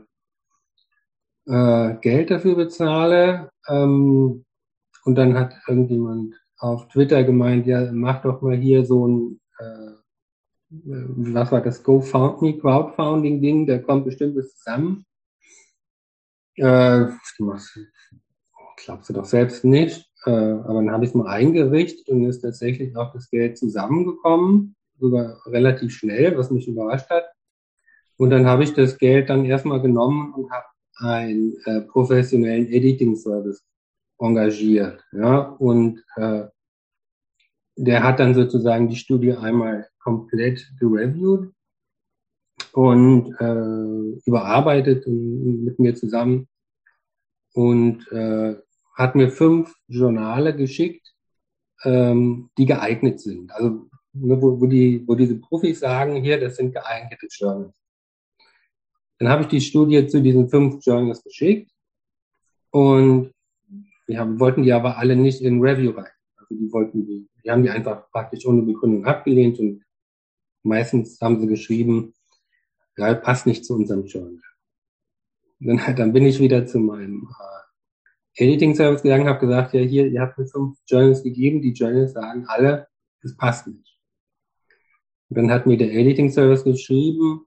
äh, 1.51 1.97
Geld 2.01 2.31
dafür 2.31 2.55
bezahle. 2.55 3.49
Ähm, 3.67 4.45
und 5.05 5.15
dann 5.15 5.37
hat 5.37 5.53
irgendjemand 5.67 6.35
auf 6.57 6.87
Twitter 6.89 7.23
gemeint, 7.23 7.67
ja, 7.67 7.91
mach 7.91 8.21
doch 8.21 8.41
mal 8.41 8.55
hier 8.55 8.85
so 8.85 9.07
ein, 9.07 9.39
äh, 9.59 9.91
was 10.69 11.51
war 11.51 11.61
das, 11.61 11.83
GoFundMe 11.83 12.59
Crowdfunding-Ding, 12.59 13.65
da 13.65 13.79
kommt 13.79 14.05
bestimmt 14.05 14.35
was 14.37 14.55
zusammen. 14.55 15.05
Äh, 16.55 17.07
glaubst 17.37 19.09
du 19.09 19.13
doch 19.13 19.25
selbst 19.25 19.63
nicht. 19.63 20.09
Äh, 20.25 20.31
aber 20.31 20.75
dann 20.75 20.91
habe 20.91 21.05
ich 21.05 21.11
es 21.11 21.15
mal 21.15 21.27
eingerichtet 21.27 22.09
und 22.09 22.25
ist 22.25 22.41
tatsächlich 22.41 22.95
auch 22.97 23.13
das 23.13 23.29
Geld 23.29 23.57
zusammengekommen, 23.57 24.75
sogar 24.99 25.41
relativ 25.45 25.93
schnell, 25.93 26.37
was 26.37 26.51
mich 26.51 26.67
überrascht 26.67 27.09
hat. 27.09 27.25
Und 28.17 28.31
dann 28.31 28.45
habe 28.45 28.63
ich 28.63 28.73
das 28.73 28.97
Geld 28.97 29.29
dann 29.29 29.45
erstmal 29.45 29.81
genommen 29.81 30.33
und 30.33 30.51
habe 30.51 30.65
einen 30.97 31.55
äh, 31.65 31.81
professionellen 31.81 32.67
Editing-Service 32.67 33.63
engagiert. 34.19 35.05
Ja, 35.13 35.39
und 35.39 36.03
äh, 36.17 36.45
der 37.81 38.03
hat 38.03 38.19
dann 38.19 38.35
sozusagen 38.35 38.89
die 38.89 38.97
Studie 38.97 39.33
einmal 39.33 39.87
komplett 39.99 40.69
gereviewt 40.79 41.53
und 42.73 43.33
äh, 43.39 44.19
überarbeitet 44.25 45.07
mit 45.07 45.79
mir 45.79 45.95
zusammen 45.95 46.49
und 47.53 48.05
äh, 48.11 48.55
hat 48.95 49.15
mir 49.15 49.31
fünf 49.31 49.73
Journale 49.87 50.53
geschickt, 50.53 51.15
ähm, 51.85 52.49
die 52.57 52.65
geeignet 52.65 53.21
sind. 53.21 53.49
Also 53.53 53.87
ne, 54.11 54.41
wo, 54.41 54.59
wo, 54.59 54.65
die, 54.65 55.07
wo 55.07 55.15
diese 55.15 55.39
Profis 55.39 55.79
sagen, 55.79 56.21
hier, 56.21 56.37
das 56.37 56.57
sind 56.57 56.73
geeignete 56.73 57.27
Journals. 57.31 57.81
Dann 59.19 59.29
habe 59.29 59.43
ich 59.43 59.47
die 59.47 59.61
Studie 59.61 60.05
zu 60.07 60.21
diesen 60.21 60.49
fünf 60.49 60.85
Journals 60.85 61.23
geschickt 61.23 61.71
und 62.71 63.33
wir 64.05 64.39
wollten 64.39 64.63
die 64.63 64.73
aber 64.73 64.97
alle 64.97 65.15
nicht 65.15 65.41
in 65.41 65.61
Review 65.61 65.91
rein. 65.91 66.11
Die 66.55 66.71
wollten 66.71 67.05
die, 67.05 67.27
die 67.43 67.51
haben 67.51 67.63
die 67.63 67.69
einfach 67.69 68.09
praktisch 68.11 68.45
ohne 68.45 68.61
Begründung 68.61 69.05
abgelehnt 69.05 69.59
und 69.59 69.83
meistens 70.63 71.19
haben 71.21 71.39
sie 71.39 71.47
geschrieben, 71.47 72.13
ja, 72.97 73.13
passt 73.13 73.45
nicht 73.45 73.65
zu 73.65 73.75
unserem 73.75 74.05
Journal. 74.05 74.41
Dann, 75.59 75.79
dann 75.95 76.13
bin 76.13 76.25
ich 76.25 76.39
wieder 76.39 76.65
zu 76.65 76.79
meinem 76.79 77.29
äh, 78.37 78.43
Editing-Service 78.43 79.01
gegangen, 79.01 79.27
habe 79.27 79.39
gesagt, 79.39 79.73
ja, 79.73 79.81
hier, 79.81 80.07
ihr 80.07 80.21
habt 80.21 80.37
mir 80.37 80.47
fünf 80.47 80.77
Journals 80.87 81.23
gegeben, 81.23 81.61
die 81.61 81.73
Journals 81.73 82.13
sagen 82.13 82.45
alle, 82.47 82.87
das 83.21 83.35
passt 83.35 83.67
nicht. 83.67 83.99
Und 85.29 85.37
dann 85.37 85.51
hat 85.51 85.65
mir 85.65 85.77
der 85.77 85.93
Editing-Service 85.93 86.63
geschrieben, 86.63 87.45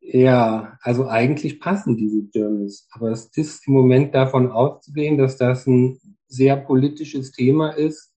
ja, 0.00 0.78
also 0.80 1.06
eigentlich 1.06 1.60
passen 1.60 1.96
diese 1.96 2.20
Journals, 2.32 2.88
aber 2.92 3.10
es 3.10 3.26
ist 3.36 3.66
im 3.66 3.74
Moment 3.74 4.14
davon 4.14 4.50
auszugehen, 4.50 5.18
dass 5.18 5.36
das 5.36 5.66
ein 5.66 6.00
sehr 6.28 6.56
politisches 6.56 7.32
Thema 7.32 7.70
ist 7.70 8.14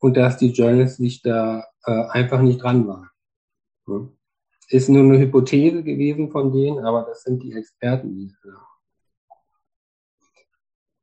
und 0.00 0.16
dass 0.16 0.38
die 0.38 0.50
Journals 0.50 0.96
sich 0.96 1.22
da 1.22 1.64
äh, 1.84 2.04
einfach 2.10 2.40
nicht 2.40 2.62
dran 2.62 2.86
waren. 2.88 3.08
Ja. 3.86 4.08
Ist 4.70 4.88
nur 4.88 5.02
eine 5.02 5.18
Hypothese 5.18 5.82
gewesen 5.82 6.30
von 6.30 6.52
denen, 6.52 6.84
aber 6.84 7.04
das 7.08 7.22
sind 7.22 7.42
die 7.42 7.52
Experten. 7.52 8.36
Ja. 8.44 8.52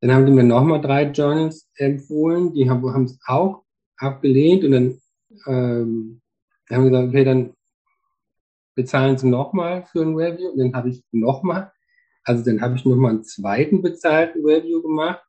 Dann 0.01 0.13
haben 0.13 0.25
die 0.25 0.31
mir 0.31 0.43
nochmal 0.43 0.81
drei 0.81 1.03
Journals 1.03 1.69
empfohlen, 1.75 2.53
die 2.53 2.69
haben 2.69 3.05
es 3.05 3.17
auch 3.25 3.63
abgelehnt 3.97 4.63
und 4.63 4.71
dann 4.71 5.01
ähm, 5.47 6.21
haben 6.69 6.83
wir 6.83 6.91
gesagt, 6.91 7.07
okay, 7.09 7.23
dann 7.23 7.53
bezahlen 8.75 9.17
sie 9.17 9.27
nochmal 9.27 9.85
für 9.91 10.01
ein 10.01 10.15
Review 10.15 10.49
und 10.49 10.59
dann 10.59 10.75
habe 10.75 10.89
ich 10.89 11.03
nochmal, 11.11 11.71
also 12.23 12.43
dann 12.43 12.61
habe 12.61 12.75
ich 12.75 12.85
nochmal 12.85 13.11
einen 13.11 13.23
zweiten 13.23 13.81
bezahlten 13.81 14.45
Review 14.45 14.81
gemacht 14.81 15.23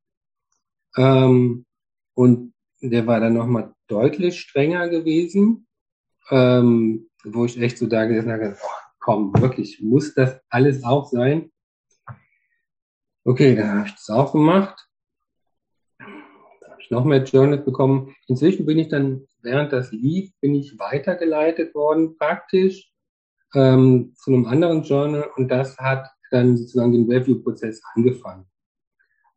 ähm, 0.97 1.65
und 2.15 2.55
der 2.81 3.07
war 3.07 3.21
dann 3.21 3.35
nochmal 3.35 3.75
deutlich 3.89 4.41
strenger 4.41 4.89
gewesen, 4.89 5.67
ähm, 6.31 7.09
wo 7.25 7.45
ich 7.45 7.61
echt 7.61 7.79
so 7.79 7.87
da 7.87 8.05
gesessen 8.05 8.33
habe, 8.33 8.57
oh, 8.61 8.67
komm, 8.99 9.33
wirklich, 9.41 9.81
muss 9.81 10.15
das 10.15 10.41
alles 10.49 10.85
auch 10.85 11.07
sein? 11.07 11.51
Okay, 13.25 13.57
dann 13.57 13.79
habe 13.79 13.89
ich 13.89 13.95
das 13.95 14.09
auch 14.11 14.33
gemacht. 14.33 14.89
Dann 15.99 16.71
habe 16.71 16.81
ich 16.81 16.91
noch 16.91 17.05
mehr 17.05 17.25
Journals 17.25 17.65
bekommen. 17.65 18.15
Inzwischen 18.29 18.67
bin 18.67 18.79
ich 18.79 18.89
dann, 18.89 19.27
während 19.43 19.73
das 19.73 19.91
lief, 19.93 20.33
bin 20.41 20.55
ich 20.55 20.79
weitergeleitet 20.79 21.75
worden 21.75 22.17
praktisch 22.17 22.93
ähm, 23.55 24.15
zu 24.17 24.33
einem 24.33 24.47
anderen 24.47 24.83
Journal 24.83 25.31
und 25.37 25.49
das 25.49 25.77
hat 25.79 26.09
dann 26.31 26.57
sozusagen 26.57 26.93
den 26.93 27.11
Review-Prozess 27.11 27.83
angefangen. 27.95 28.47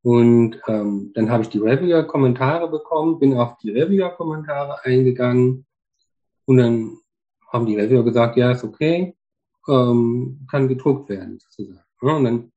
Und 0.02 0.62
ähm, 0.68 1.12
dann 1.14 1.30
habe 1.30 1.44
ich 1.44 1.50
die 1.50 1.60
Reviewer-Kommentare 1.60 2.70
bekommen, 2.70 3.20
bin 3.20 3.38
auf 3.38 3.58
die 3.58 3.72
Reviewer-Kommentare 3.72 4.84
eingegangen 4.86 5.66
und 6.46 6.58
dann 6.58 6.98
haben 7.52 7.66
die 7.66 7.76
Reviewer 7.76 8.04
gesagt, 8.04 8.38
ja, 8.38 8.52
ist 8.52 8.64
okay, 8.64 9.16
ähm, 9.68 10.48
kann 10.50 10.68
gedruckt 10.68 11.10
werden, 11.10 11.40
sozusagen. 11.40 11.84
Ja, 12.02 12.16
und 12.16 12.24
dann 12.24 12.52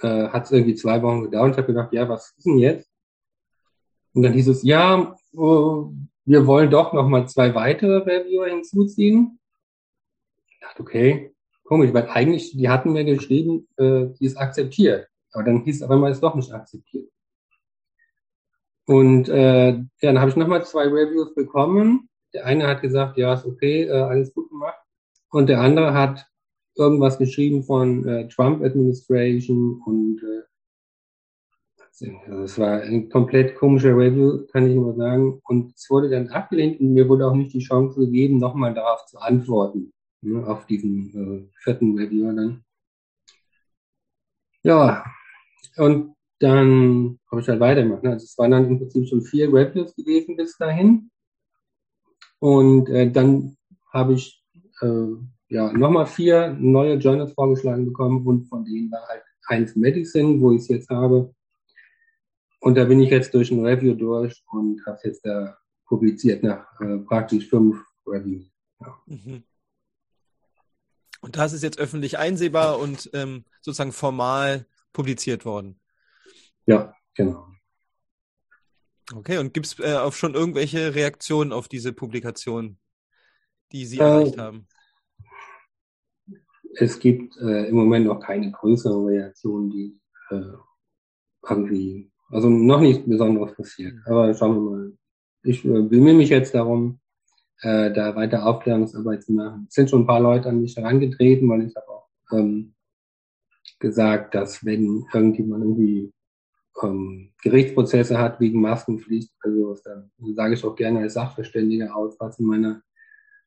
äh, 0.00 0.28
hat 0.28 0.44
es 0.44 0.52
irgendwie 0.52 0.74
zwei 0.74 1.00
Wochen 1.02 1.22
gedauert. 1.22 1.52
Ich 1.52 1.56
habe 1.56 1.68
gedacht, 1.68 1.92
ja, 1.92 2.08
was 2.08 2.34
ist 2.36 2.46
denn 2.46 2.58
jetzt? 2.58 2.90
Und 4.12 4.22
dann 4.22 4.32
hieß 4.32 4.48
es, 4.48 4.62
ja, 4.62 5.16
äh, 5.32 5.36
wir 5.36 6.46
wollen 6.46 6.70
doch 6.70 6.92
noch 6.92 7.08
mal 7.08 7.26
zwei 7.28 7.54
weitere 7.54 7.98
Reviewer 7.98 8.46
hinzuziehen. 8.46 9.38
Ich 10.50 10.60
dachte, 10.60 10.82
okay, 10.82 11.34
komisch, 11.64 11.92
weil 11.94 12.08
eigentlich, 12.08 12.52
die 12.52 12.68
hatten 12.68 12.92
mir 12.92 13.04
geschrieben, 13.04 13.66
äh, 13.76 14.06
die 14.18 14.26
ist 14.26 14.36
akzeptiert. 14.36 15.07
Aber 15.32 15.44
dann 15.44 15.62
hieß 15.62 15.76
es 15.76 15.82
auf 15.82 15.90
einmal, 15.90 16.10
ist 16.10 16.22
doch 16.22 16.34
nicht 16.34 16.52
akzeptiert. 16.52 17.10
Und 18.86 19.28
äh, 19.28 19.78
dann 20.00 20.18
habe 20.18 20.30
ich 20.30 20.36
nochmal 20.36 20.64
zwei 20.64 20.84
Reviews 20.84 21.34
bekommen. 21.34 22.08
Der 22.32 22.46
eine 22.46 22.66
hat 22.66 22.80
gesagt, 22.80 23.18
ja, 23.18 23.34
ist 23.34 23.44
okay, 23.44 23.84
äh, 23.84 23.90
alles 23.90 24.32
gut 24.32 24.48
gemacht. 24.48 24.78
Und 25.30 25.48
der 25.48 25.60
andere 25.60 25.92
hat 25.92 26.26
irgendwas 26.74 27.18
geschrieben 27.18 27.64
von 27.64 28.06
äh, 28.08 28.28
Trump 28.28 28.62
Administration 28.62 29.82
und 29.84 30.22
äh, 30.22 30.42
also 32.00 32.42
es 32.44 32.58
war 32.58 32.80
ein 32.82 33.08
komplett 33.08 33.56
komischer 33.56 33.96
Review, 33.96 34.46
kann 34.52 34.68
ich 34.68 34.74
nur 34.74 34.94
sagen. 34.94 35.40
Und 35.44 35.74
es 35.74 35.90
wurde 35.90 36.08
dann 36.08 36.28
abgelehnt 36.28 36.80
und 36.80 36.92
mir 36.92 37.08
wurde 37.08 37.26
auch 37.26 37.34
nicht 37.34 37.52
die 37.52 37.58
Chance 37.58 37.98
gegeben, 38.00 38.38
nochmal 38.38 38.72
darauf 38.72 39.04
zu 39.06 39.18
antworten, 39.18 39.92
ne, 40.22 40.46
auf 40.46 40.64
diesen 40.66 41.48
äh, 41.48 41.50
vierten 41.62 41.98
Reviewer 41.98 42.32
dann. 42.32 42.64
Ja, 44.62 45.04
und 45.76 46.14
dann 46.40 47.18
habe 47.30 47.40
ich 47.40 47.48
halt 47.48 47.60
weitergemacht. 47.60 48.02
Ne? 48.02 48.12
Also 48.12 48.24
es 48.24 48.38
waren 48.38 48.52
dann 48.52 48.66
im 48.66 48.78
Prinzip 48.78 49.08
schon 49.08 49.22
vier 49.22 49.52
Reviews 49.52 49.94
gewesen 49.94 50.36
bis 50.36 50.56
dahin. 50.56 51.10
Und 52.38 52.88
äh, 52.88 53.10
dann 53.10 53.56
habe 53.92 54.14
ich 54.14 54.44
äh, 54.80 55.06
ja 55.48 55.72
nochmal 55.72 56.06
vier 56.06 56.50
neue 56.50 56.94
Journals 56.94 57.32
vorgeschlagen 57.32 57.86
bekommen 57.86 58.24
und 58.26 58.44
von 58.44 58.64
denen 58.64 58.90
war 58.92 59.06
halt 59.08 59.22
eins 59.46 59.74
Medicine, 59.74 60.40
wo 60.40 60.52
ich 60.52 60.62
es 60.62 60.68
jetzt 60.68 60.90
habe. 60.90 61.34
Und 62.60 62.76
da 62.76 62.84
bin 62.84 63.00
ich 63.00 63.10
jetzt 63.10 63.34
durch 63.34 63.50
ein 63.50 63.64
Review 63.64 63.94
durch 63.94 64.44
und 64.52 64.84
habe 64.86 64.96
es 64.96 65.04
jetzt 65.04 65.26
da 65.26 65.56
publiziert 65.86 66.42
nach 66.42 66.80
äh, 66.80 66.98
praktisch 66.98 67.48
fünf 67.48 67.76
Reviews. 68.06 68.50
Ja. 68.80 68.98
Mhm. 69.06 69.42
Und 71.20 71.36
das 71.36 71.52
ist 71.52 71.62
jetzt 71.62 71.78
öffentlich 71.78 72.18
einsehbar 72.18 72.78
und 72.78 73.10
ähm, 73.12 73.44
sozusagen 73.60 73.92
formal 73.92 74.66
publiziert 74.98 75.44
worden. 75.44 75.78
Ja, 76.66 76.92
genau. 77.14 77.46
Okay, 79.14 79.38
und 79.38 79.54
gibt 79.54 79.66
es 79.66 79.78
äh, 79.78 79.94
auch 79.94 80.12
schon 80.12 80.34
irgendwelche 80.34 80.92
Reaktionen 80.96 81.52
auf 81.52 81.68
diese 81.68 81.92
Publikation, 81.92 82.78
die 83.70 83.86
Sie 83.86 83.98
äh, 83.98 84.02
erreicht 84.02 84.38
haben? 84.38 84.66
Es 86.74 86.98
gibt 86.98 87.36
äh, 87.36 87.68
im 87.68 87.76
Moment 87.76 88.06
noch 88.06 88.18
keine 88.18 88.50
größeren 88.50 89.06
Reaktionen, 89.06 89.70
die 89.70 90.00
äh, 90.30 90.52
irgendwie, 91.48 92.10
also 92.30 92.50
noch 92.50 92.80
nichts 92.80 93.08
Besonderes 93.08 93.54
passiert. 93.54 93.94
Mhm. 93.94 94.02
Aber 94.06 94.34
schauen 94.34 94.54
wir 94.56 94.70
mal. 94.70 94.92
Ich 95.44 95.64
äh, 95.64 95.82
bemühe 95.82 96.14
mich 96.14 96.30
jetzt 96.30 96.56
darum, 96.56 96.98
äh, 97.62 97.92
da 97.92 98.16
weiter 98.16 98.44
Aufklärungsarbeit 98.44 99.22
zu 99.22 99.32
machen. 99.32 99.66
Es 99.68 99.74
sind 99.74 99.90
schon 99.90 100.02
ein 100.02 100.06
paar 100.08 100.20
Leute 100.20 100.48
an 100.48 100.60
mich 100.60 100.76
herangetreten, 100.76 101.48
weil 101.48 101.68
ich 101.68 101.76
habe 101.76 101.88
auch 101.88 102.08
ähm, 102.32 102.74
gesagt, 103.78 104.34
dass 104.34 104.64
wenn 104.64 105.06
irgendjemand 105.12 105.64
irgendwie 105.64 106.12
ähm, 106.82 107.32
Gerichtsprozesse 107.42 108.18
hat 108.18 108.40
wegen 108.40 108.60
Maskenpflicht, 108.60 109.32
also 109.40 109.76
dann 109.84 110.10
sage 110.34 110.54
ich 110.54 110.64
auch 110.64 110.76
gerne 110.76 111.00
als 111.00 111.14
Sachverständiger 111.14 111.94
aus, 111.94 112.16
was 112.18 112.38
in 112.38 112.46
meiner, 112.46 112.82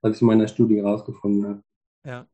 was 0.02 0.16
ich 0.16 0.22
in 0.22 0.28
meiner 0.28 0.48
Studie 0.48 0.78
herausgefunden 0.78 1.48
habe. 1.48 1.64
Ja. 2.06 2.28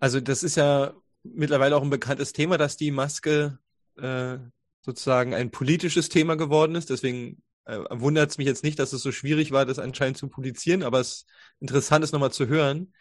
Also 0.00 0.20
das 0.20 0.42
ist 0.42 0.56
ja 0.56 0.94
mittlerweile 1.22 1.76
auch 1.76 1.82
ein 1.82 1.90
bekanntes 1.90 2.32
Thema, 2.32 2.58
dass 2.58 2.76
die 2.76 2.90
Maske 2.90 3.58
äh, 3.96 4.38
sozusagen 4.82 5.34
ein 5.34 5.50
politisches 5.50 6.08
Thema 6.08 6.36
geworden 6.36 6.74
ist. 6.74 6.90
Deswegen 6.90 7.42
äh, 7.64 7.78
wundert 7.90 8.30
es 8.30 8.38
mich 8.38 8.46
jetzt 8.46 8.64
nicht, 8.64 8.78
dass 8.78 8.92
es 8.92 9.02
so 9.02 9.12
schwierig 9.12 9.52
war, 9.52 9.66
das 9.66 9.78
anscheinend 9.78 10.16
zu 10.16 10.28
publizieren, 10.28 10.82
aber 10.82 11.00
es 11.00 11.08
ist 11.08 11.26
interessant, 11.60 12.04
es 12.04 12.12
nochmal 12.12 12.32
zu 12.32 12.46
hören. 12.46 12.92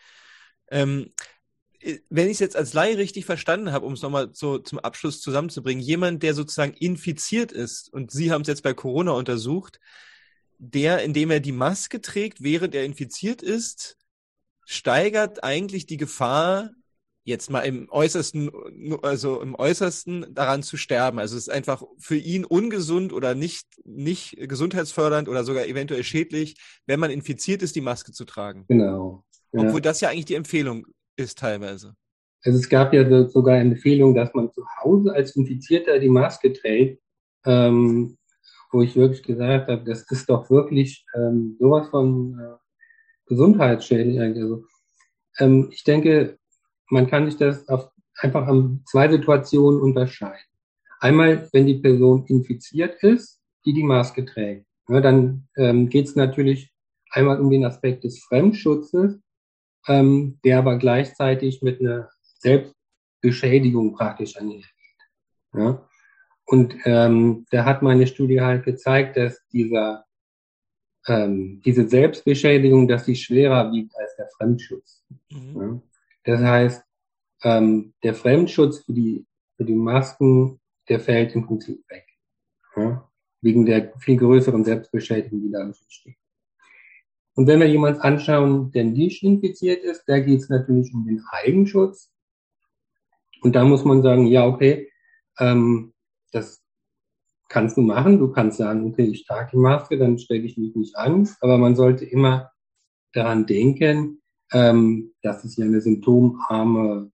Ähm, 0.70 1.13
äh, 1.16 1.37
wenn 2.10 2.28
ich 2.28 2.34
es 2.34 2.39
jetzt 2.39 2.56
als 2.56 2.73
Laie 2.73 2.97
richtig 2.97 3.26
verstanden 3.26 3.71
habe, 3.71 3.86
um 3.86 3.93
es 3.93 4.02
nochmal 4.02 4.30
so 4.34 4.58
zum 4.58 4.80
Abschluss 4.80 5.21
zusammenzubringen, 5.21 5.82
jemand, 5.82 6.23
der 6.23 6.34
sozusagen 6.34 6.73
infiziert 6.73 7.52
ist, 7.52 7.91
und 7.91 8.12
Sie 8.12 8.32
haben 8.32 8.41
es 8.41 8.47
jetzt 8.47 8.63
bei 8.63 8.73
Corona 8.73 9.12
untersucht, 9.12 9.80
der, 10.60 11.04
indem 11.04 11.32
er 11.32 11.39
die 11.39 11.52
Maske 11.52 12.02
trägt, 12.02 12.41
während 12.41 12.73
er 12.76 12.86
infiziert 12.86 13.41
ist, 13.41 13.97
steigert 14.65 15.43
eigentlich 15.43 15.86
die 15.86 15.97
Gefahr, 15.97 16.71
jetzt 17.23 17.50
mal 17.50 17.62
im 17.62 17.89
äußersten, 17.89 18.50
also 19.02 19.41
im 19.41 19.54
äußersten 19.54 20.34
daran 20.34 20.63
zu 20.63 20.78
sterben. 20.78 21.19
Also 21.19 21.36
es 21.36 21.43
ist 21.43 21.54
einfach 21.54 21.84
für 22.00 22.15
ihn 22.15 22.45
ungesund 22.45 23.12
oder 23.12 23.36
nicht, 23.36 23.67
nicht 23.84 24.38
gesundheitsfördernd 24.39 25.28
oder 25.28 25.43
sogar 25.43 25.65
eventuell 25.65 26.06
schädlich, 26.06 26.58
wenn 26.86 27.02
man 27.02 27.12
infiziert 27.12 27.62
ist, 27.62 27.76
die 27.76 27.82
Maske 27.82 28.13
zu 28.13 28.23
tragen. 28.23 28.63
Genau. 28.69 29.26
Ja. 29.52 29.62
Obwohl 29.62 29.82
das 29.82 30.00
ja 30.00 30.10
eigentlich 30.10 30.26
die 30.26 30.36
Empfehlung 30.36 30.88
ist 31.17 31.38
teilweise. 31.38 31.95
Also 32.43 32.60
es 32.60 32.69
gab 32.69 32.93
ja 32.93 33.27
sogar 33.27 33.56
eine 33.56 33.71
Empfehlung, 33.71 34.15
dass 34.15 34.34
man 34.34 34.51
zu 34.51 34.63
Hause 34.82 35.13
als 35.13 35.36
Infizierter 35.36 35.99
die 35.99 36.10
Maske 36.10 36.53
trägt, 36.53 37.01
ähm, 37.45 38.17
wo 38.71 38.82
ich 38.82 38.95
wirklich 38.95 39.23
gesagt 39.23 39.69
habe, 39.69 39.84
das 39.84 40.10
ist 40.12 40.30
doch 40.30 40.49
wirklich 40.49 41.06
ähm, 41.15 41.58
sowas 41.60 41.89
von 41.89 42.39
äh, 42.39 42.56
gesundheitsschädlich. 43.25 44.19
Also, 44.19 44.63
ähm, 45.39 45.69
ich 45.71 45.84
denke, 45.84 46.38
man 46.89 47.08
kann 47.08 47.25
sich 47.25 47.38
das 47.38 47.67
auf, 47.67 47.89
einfach 48.15 48.47
an 48.47 48.84
zwei 48.86 49.10
Situationen 49.10 49.82
unterscheiden. 49.82 50.39
Einmal, 50.99 51.47
wenn 51.53 51.65
die 51.65 51.80
Person 51.80 52.25
infiziert 52.27 53.03
ist, 53.03 53.41
die 53.65 53.73
die 53.73 53.84
Maske 53.84 54.25
trägt. 54.25 54.65
Ja, 54.89 55.01
dann 55.01 55.47
ähm, 55.58 55.89
geht 55.89 56.06
es 56.06 56.15
natürlich 56.15 56.71
einmal 57.12 57.39
um 57.39 57.49
den 57.49 57.65
Aspekt 57.65 58.03
des 58.03 58.23
Fremdschutzes, 58.23 59.19
ähm, 59.88 60.39
der 60.43 60.60
aber 60.60 60.78
gleichzeitig 60.78 61.62
mit 61.62 61.80
einer 61.80 62.10
Selbstbeschädigung 62.39 63.93
praktisch 63.93 64.38
einhergeht. 64.38 64.65
Ja? 65.54 65.88
Und 66.45 66.76
ähm, 66.86 67.45
da 67.52 67.65
hat 67.65 67.82
meine 67.82 68.08
Studie 68.08 68.41
halt 68.41 68.63
gezeigt, 68.63 69.17
dass 69.17 69.45
dieser 69.47 70.06
ähm, 71.08 71.62
diese 71.65 71.88
Selbstbeschädigung, 71.88 72.88
dass 72.88 73.06
sie 73.06 73.15
schwerer 73.15 73.71
wiegt 73.71 73.95
als 73.97 74.15
der 74.17 74.28
Fremdschutz. 74.38 75.04
Mhm. 75.32 75.62
Ja? 75.62 75.82
Das 76.23 76.41
heißt, 76.41 76.84
ähm, 77.43 77.93
der 78.04 78.13
Fremdschutz 78.13 78.80
für 78.80 78.93
die, 78.93 79.26
für 79.56 79.65
die 79.65 79.76
Masken, 79.76 80.60
der 80.89 81.00
fällt 81.00 81.36
im 81.36 81.45
Prinzip 81.45 81.84
weg. 81.89 82.06
Ja? 82.76 83.10
Wegen 83.41 83.65
der 83.65 83.93
viel 84.00 84.17
größeren 84.17 84.63
Selbstbeschädigung, 84.63 85.41
die 85.41 85.52
da 85.52 85.62
entsteht. 85.62 86.17
Und 87.38 87.45
wenn 87.45 87.60
wir 87.60 87.69
jemanden 87.69 88.02
anschauen, 88.02 88.71
der 88.71 88.84
nicht 88.84 89.21
infiziert 89.21 89.84
ist, 89.84 90.06
da 90.08 90.19
geht 90.19 90.39
es 90.39 90.50
natürlich 90.50 90.91
um 90.91 91.06
den 91.06 91.23
Eigenschutz. 91.30 92.12
Und 93.41 93.56
da 93.56 93.63
muss 93.63 93.86
man 93.86 94.02
sagen, 94.02 94.26
ja, 94.26 94.47
okay, 94.47 94.89
ähm, 95.38 95.93
das 96.32 96.63
kannst 97.47 97.78
du 97.78 97.82
machen. 97.82 98.17
Du 98.17 98.32
kannst 98.32 98.58
sagen, 98.58 98.88
okay, 98.88 99.04
ich 99.04 99.28
trage 99.28 99.52
die 99.52 99.58
Maske, 99.58 100.00
dann 100.00 100.17
stelle 100.17 100.45
ich 100.45 100.58
mich 100.58 100.76
nicht 100.76 100.97
an. 100.97 101.30
Aber 101.39 101.60
man 101.60 101.76
sollte 101.76 102.06
immer 102.06 102.50
daran 103.13 103.45
denken, 103.45 104.19
ähm, 104.52 105.13
dass 105.21 105.43
es 105.43 105.58
ja 105.58 105.65
eine 105.65 105.80
symptomarme 105.80 107.12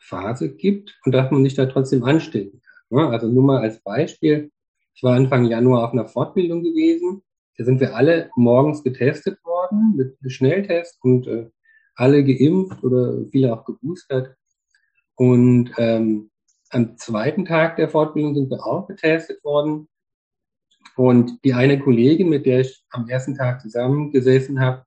Phase 0.00 0.52
gibt 0.52 0.98
und 1.04 1.12
dass 1.12 1.30
man 1.30 1.44
sich 1.44 1.54
da 1.54 1.66
trotzdem 1.66 2.02
anstecken 2.02 2.60
kann. 2.60 3.04
Ne? 3.04 3.08
Also 3.08 3.28
nur 3.28 3.44
mal 3.44 3.62
als 3.62 3.80
Beispiel. 3.84 4.50
Ich 4.94 5.04
war 5.04 5.14
Anfang 5.14 5.44
Januar 5.44 5.84
auf 5.84 5.92
einer 5.92 6.08
Fortbildung 6.08 6.64
gewesen. 6.64 7.22
Da 7.56 7.64
sind 7.64 7.78
wir 7.78 7.94
alle 7.94 8.30
morgens 8.34 8.82
getestet 8.82 9.38
worden 9.44 9.49
mit 9.72 10.16
Schnelltest 10.26 10.98
und 11.02 11.26
äh, 11.26 11.50
alle 11.94 12.24
geimpft 12.24 12.82
oder 12.82 13.26
viele 13.30 13.52
auch 13.52 13.64
geboostert. 13.64 14.34
Und 15.16 15.72
ähm, 15.76 16.30
am 16.70 16.96
zweiten 16.96 17.44
Tag 17.44 17.76
der 17.76 17.88
Fortbildung 17.88 18.34
sind 18.34 18.50
wir 18.50 18.64
auch 18.64 18.86
getestet 18.86 19.42
worden. 19.44 19.88
Und 20.96 21.44
die 21.44 21.52
eine 21.52 21.78
Kollegin, 21.78 22.28
mit 22.28 22.46
der 22.46 22.60
ich 22.60 22.82
am 22.90 23.08
ersten 23.08 23.34
Tag 23.34 23.60
zusammengesessen 23.60 24.60
habe, 24.60 24.84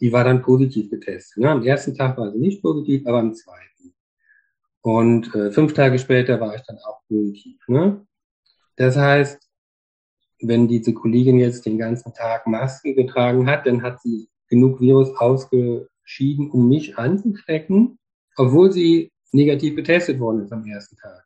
die 0.00 0.12
war 0.12 0.24
dann 0.24 0.42
positiv 0.42 0.90
getestet. 0.90 1.38
Ne? 1.38 1.50
Am 1.50 1.62
ersten 1.62 1.94
Tag 1.94 2.18
war 2.18 2.32
sie 2.32 2.38
nicht 2.38 2.62
positiv, 2.62 3.06
aber 3.06 3.18
am 3.18 3.34
zweiten. 3.34 3.94
Und 4.82 5.34
äh, 5.34 5.50
fünf 5.50 5.72
Tage 5.72 5.98
später 5.98 6.40
war 6.40 6.54
ich 6.54 6.62
dann 6.62 6.78
auch 6.78 7.00
positiv. 7.08 7.58
Ne? 7.68 8.06
Das 8.76 8.96
heißt, 8.96 9.45
wenn 10.40 10.68
diese 10.68 10.92
Kollegin 10.92 11.38
jetzt 11.38 11.66
den 11.66 11.78
ganzen 11.78 12.12
Tag 12.12 12.46
Maske 12.46 12.94
getragen 12.94 13.48
hat, 13.48 13.66
dann 13.66 13.82
hat 13.82 14.00
sie 14.02 14.28
genug 14.48 14.80
Virus 14.80 15.14
ausgeschieden, 15.16 16.50
um 16.50 16.68
mich 16.68 16.98
anzustecken, 16.98 17.98
obwohl 18.36 18.70
sie 18.72 19.12
negativ 19.32 19.76
getestet 19.76 20.20
worden 20.20 20.42
ist 20.42 20.52
am 20.52 20.66
ersten 20.66 20.96
Tag. 20.96 21.24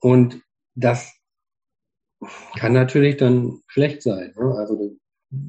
Und 0.00 0.42
das 0.74 1.12
kann 2.56 2.72
natürlich 2.72 3.16
dann 3.16 3.62
schlecht 3.66 4.02
sein. 4.02 4.32
Ne? 4.36 4.54
Also 4.56 4.96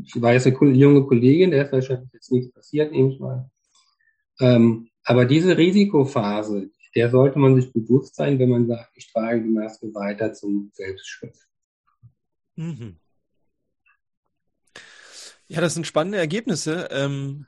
ich 0.04 0.22
weiß, 0.22 0.48
eine 0.48 0.72
junge 0.72 1.06
Kollegin, 1.06 1.52
der 1.52 1.66
ist 1.66 1.72
wahrscheinlich 1.72 2.14
jetzt 2.14 2.32
nichts 2.32 2.54
passiert, 2.54 2.92
nehme 2.92 3.14
ich 3.14 3.20
mal. 3.20 3.50
Ähm, 4.40 4.90
aber 5.04 5.26
diese 5.26 5.58
Risikophase, 5.58 6.70
der 6.96 7.10
sollte 7.10 7.40
man 7.40 7.56
sich 7.56 7.74
bewusst 7.74 8.16
sein, 8.16 8.38
wenn 8.40 8.50
man 8.50 8.68
sagt, 8.68 8.92
ich 8.96 9.12
trage 9.12 9.42
die 9.42 9.50
Maske 9.50 9.94
weiter 9.94 10.34
zum 10.34 10.72
Selbstschutz. 10.74 11.48
Mhm. 12.56 13.00
Ja, 15.48 15.60
das 15.60 15.74
sind 15.74 15.86
spannende 15.86 16.18
Ergebnisse. 16.18 16.88
Ähm, 16.92 17.46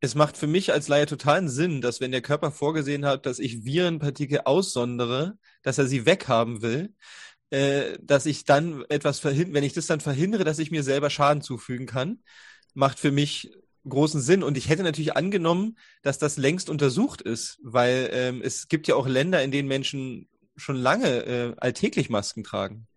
es 0.00 0.14
macht 0.14 0.36
für 0.36 0.46
mich 0.46 0.72
als 0.72 0.88
Laie 0.88 1.06
totalen 1.06 1.48
Sinn, 1.48 1.80
dass 1.80 2.00
wenn 2.00 2.10
der 2.10 2.22
Körper 2.22 2.50
vorgesehen 2.50 3.04
hat, 3.04 3.26
dass 3.26 3.38
ich 3.38 3.64
Virenpartikel 3.64 4.40
aussondere, 4.44 5.38
dass 5.62 5.78
er 5.78 5.86
sie 5.86 6.06
weghaben 6.06 6.62
will, 6.62 6.94
äh, 7.50 7.98
dass 8.00 8.26
ich 8.26 8.44
dann 8.44 8.84
etwas 8.88 9.20
verhindere, 9.20 9.54
wenn 9.54 9.64
ich 9.64 9.74
das 9.74 9.86
dann 9.86 10.00
verhindere, 10.00 10.44
dass 10.44 10.58
ich 10.58 10.70
mir 10.70 10.82
selber 10.82 11.10
Schaden 11.10 11.42
zufügen 11.42 11.86
kann, 11.86 12.22
macht 12.74 12.98
für 12.98 13.12
mich 13.12 13.52
großen 13.86 14.20
Sinn. 14.20 14.42
Und 14.42 14.56
ich 14.56 14.68
hätte 14.68 14.82
natürlich 14.82 15.16
angenommen, 15.16 15.76
dass 16.02 16.18
das 16.18 16.38
längst 16.38 16.70
untersucht 16.70 17.20
ist, 17.20 17.58
weil 17.62 18.08
ähm, 18.12 18.40
es 18.42 18.68
gibt 18.68 18.88
ja 18.88 18.94
auch 18.94 19.06
Länder, 19.06 19.42
in 19.42 19.50
denen 19.50 19.68
Menschen 19.68 20.28
schon 20.56 20.76
lange 20.76 21.26
äh, 21.26 21.54
alltäglich 21.58 22.10
Masken 22.10 22.44
tragen. 22.44 22.88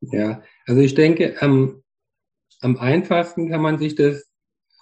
Ja, 0.00 0.42
also 0.66 0.80
ich 0.80 0.94
denke, 0.94 1.36
ähm, 1.40 1.82
am 2.60 2.76
einfachsten 2.78 3.50
kann 3.50 3.62
man 3.62 3.78
sich 3.78 3.94
das 3.94 4.30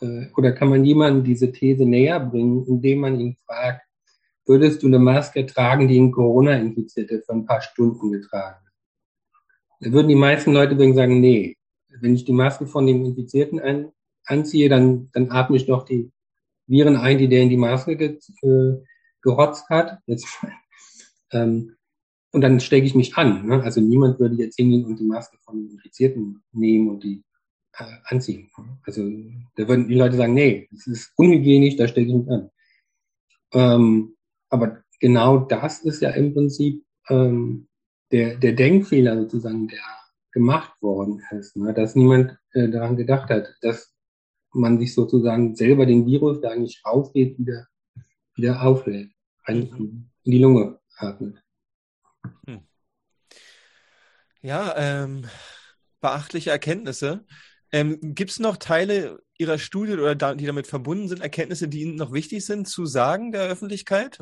äh, 0.00 0.26
oder 0.36 0.52
kann 0.52 0.68
man 0.68 0.84
jemandem 0.84 1.24
diese 1.24 1.52
These 1.52 1.84
näher 1.84 2.20
bringen, 2.20 2.64
indem 2.66 3.00
man 3.00 3.20
ihn 3.20 3.36
fragt, 3.46 3.82
würdest 4.46 4.82
du 4.82 4.86
eine 4.86 4.98
Maske 4.98 5.44
tragen, 5.46 5.88
die 5.88 5.98
ein 5.98 6.12
Corona-Infizierte 6.12 7.22
für 7.22 7.32
ein 7.32 7.46
paar 7.46 7.60
Stunden 7.60 8.12
getragen 8.12 8.56
hat? 8.64 8.72
Da 9.80 9.92
würden 9.92 10.08
die 10.08 10.14
meisten 10.14 10.52
Leute 10.52 10.74
übrigens 10.74 10.96
sagen, 10.96 11.20
nee. 11.20 11.56
Wenn 12.00 12.14
ich 12.14 12.24
die 12.24 12.32
Maske 12.32 12.66
von 12.66 12.86
dem 12.86 13.04
Infizierten 13.04 13.60
an, 13.60 13.92
anziehe, 14.24 14.68
dann, 14.68 15.10
dann 15.12 15.30
atme 15.30 15.56
ich 15.56 15.66
doch 15.66 15.84
die 15.84 16.12
Viren 16.66 16.96
ein, 16.96 17.18
die 17.18 17.28
der 17.28 17.42
in 17.42 17.48
die 17.48 17.56
Maske 17.56 17.96
ge, 17.96 18.18
äh, 18.42 18.84
gehotzt 19.22 19.68
hat. 19.68 19.98
Jetzt, 20.06 20.26
ähm, 21.32 21.76
und 22.32 22.40
dann 22.40 22.60
stecke 22.60 22.86
ich 22.86 22.94
mich 22.94 23.16
an. 23.16 23.46
Ne? 23.46 23.62
Also 23.62 23.80
niemand 23.80 24.18
würde 24.20 24.36
jetzt 24.36 24.56
hingehen 24.56 24.84
und 24.84 24.98
die 24.98 25.04
Maske 25.04 25.38
von 25.44 25.70
Infizierten 25.70 26.42
nehmen 26.52 26.88
und 26.90 27.04
die 27.04 27.22
äh, 27.74 27.84
anziehen. 28.04 28.50
Also 28.84 29.08
da 29.56 29.68
würden 29.68 29.88
die 29.88 29.94
Leute 29.94 30.16
sagen, 30.16 30.34
nee, 30.34 30.68
das 30.70 30.86
ist 30.86 31.12
unhygienisch, 31.16 31.76
da 31.76 31.88
stecke 31.88 32.08
ich 32.08 32.14
mich 32.14 32.30
an. 32.30 32.50
Ähm, 33.52 34.16
aber 34.50 34.82
genau 35.00 35.38
das 35.38 35.80
ist 35.80 36.02
ja 36.02 36.10
im 36.10 36.34
Prinzip 36.34 36.84
ähm, 37.08 37.68
der, 38.12 38.36
der 38.36 38.52
Denkfehler 38.52 39.16
sozusagen, 39.16 39.68
der 39.68 39.80
gemacht 40.32 40.72
worden 40.82 41.22
ist, 41.30 41.56
ne? 41.56 41.72
dass 41.72 41.94
niemand 41.94 42.38
äh, 42.52 42.68
daran 42.68 42.96
gedacht 42.96 43.30
hat, 43.30 43.54
dass 43.62 43.94
man 44.52 44.78
sich 44.78 44.94
sozusagen 44.94 45.54
selber 45.54 45.86
den 45.86 46.06
Virus, 46.06 46.40
der 46.40 46.52
eigentlich 46.52 46.82
rausgeht, 46.84 47.38
wieder, 47.38 47.66
wieder 48.34 48.62
auflädt, 48.62 49.10
in 49.46 50.10
die 50.24 50.38
Lunge 50.38 50.78
atmet. 50.96 51.42
Hm. 52.46 52.66
Ja, 54.40 54.74
ähm, 54.76 55.26
beachtliche 56.00 56.50
Erkenntnisse. 56.50 57.24
Ähm, 57.72 57.98
Gibt 58.00 58.30
es 58.30 58.38
noch 58.38 58.56
Teile 58.56 59.20
Ihrer 59.36 59.58
Studie 59.58 59.92
oder 59.92 60.14
da, 60.14 60.34
die 60.34 60.46
damit 60.46 60.66
verbunden 60.66 61.08
sind, 61.08 61.20
Erkenntnisse, 61.20 61.68
die 61.68 61.82
Ihnen 61.82 61.96
noch 61.96 62.12
wichtig 62.12 62.44
sind 62.46 62.66
zu 62.66 62.86
sagen 62.86 63.32
der 63.32 63.42
Öffentlichkeit? 63.42 64.18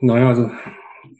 Naja, 0.00 0.28
also 0.28 0.50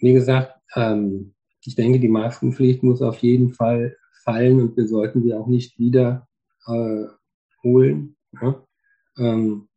wie 0.01 0.13
gesagt, 0.13 0.53
ähm, 0.75 1.35
ich 1.65 1.75
denke, 1.75 1.99
die 2.01 2.09
Maskenpflicht 2.09 2.83
muss 2.83 3.01
auf 3.01 3.19
jeden 3.19 3.55
Fall 3.55 3.97
fallen 4.25 4.61
und 4.61 4.77
wir 4.77 4.87
sollten 4.87 5.23
sie 5.23 5.35
auch 5.35 5.47
nicht 5.47 5.79
wieder 5.79 6.29
äh, 6.67 7.07
holen. 7.63 8.17
Ja? 8.41 8.67
Ähm, 9.19 9.69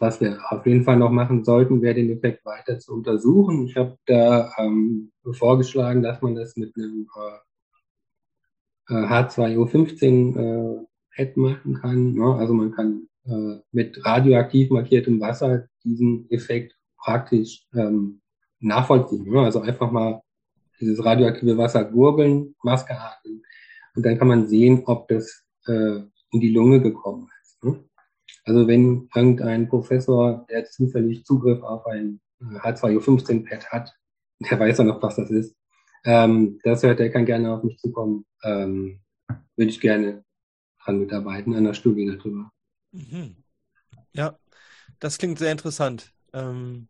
was 0.00 0.20
wir 0.20 0.38
auf 0.50 0.66
jeden 0.66 0.84
Fall 0.84 0.96
noch 0.96 1.10
machen 1.10 1.44
sollten, 1.44 1.82
wäre 1.82 1.94
den 1.94 2.10
Effekt 2.10 2.44
weiter 2.44 2.78
zu 2.78 2.94
untersuchen. 2.94 3.66
Ich 3.66 3.76
habe 3.76 3.98
da 4.06 4.52
ähm, 4.58 5.12
vorgeschlagen, 5.32 6.02
dass 6.02 6.22
man 6.22 6.34
das 6.34 6.56
mit 6.56 6.74
einem 6.76 7.06
äh, 8.88 8.94
H2O15 8.94 10.36
äh, 10.36 10.86
Pad 11.14 11.36
machen 11.36 11.74
kann. 11.74 12.14
Ne? 12.14 12.34
Also 12.36 12.54
man 12.54 12.72
kann 12.72 13.08
äh, 13.26 13.58
mit 13.72 14.04
radioaktiv 14.04 14.70
markiertem 14.70 15.20
Wasser 15.20 15.68
diesen 15.84 16.30
Effekt 16.30 16.76
praktisch 16.96 17.66
ähm, 17.74 18.20
nachvollziehen. 18.60 19.30
Ne? 19.30 19.40
Also 19.40 19.60
einfach 19.60 19.90
mal 19.90 20.22
dieses 20.80 21.04
radioaktive 21.04 21.58
Wasser 21.58 21.84
gurgeln, 21.84 22.54
Maske 22.62 22.96
atmen 22.98 23.42
und 23.94 24.06
dann 24.06 24.16
kann 24.16 24.28
man 24.28 24.46
sehen, 24.46 24.82
ob 24.86 25.08
das 25.08 25.44
äh, 25.66 26.00
in 26.30 26.40
die 26.40 26.52
Lunge 26.52 26.80
gekommen 26.80 27.28
ist. 27.42 27.64
Ne? 27.64 27.84
Also 28.48 28.66
wenn 28.66 29.10
irgendein 29.14 29.68
Professor, 29.68 30.46
der 30.48 30.64
zufällig 30.64 31.26
Zugriff 31.26 31.62
auf 31.62 31.86
ein 31.86 32.18
H2O15-Pad 32.40 33.70
hat, 33.70 33.94
der 34.40 34.58
weiß 34.58 34.78
ja 34.78 34.84
noch, 34.84 35.02
was 35.02 35.16
das 35.16 35.30
ist, 35.30 35.54
ähm, 36.04 36.58
das 36.62 36.82
hört, 36.82 36.98
der 36.98 37.10
kann 37.10 37.26
gerne 37.26 37.52
auf 37.52 37.62
mich 37.62 37.76
zukommen. 37.78 38.24
Ähm, 38.42 39.00
Würde 39.56 39.70
ich 39.70 39.82
gerne 39.82 40.24
dran 40.82 40.98
mitarbeiten, 40.98 41.54
an 41.54 41.64
der 41.64 41.74
Studie 41.74 42.06
darüber. 42.06 42.50
Mhm. 42.92 43.36
Ja, 44.14 44.38
das 44.98 45.18
klingt 45.18 45.38
sehr 45.38 45.52
interessant. 45.52 46.14
Ähm, 46.32 46.88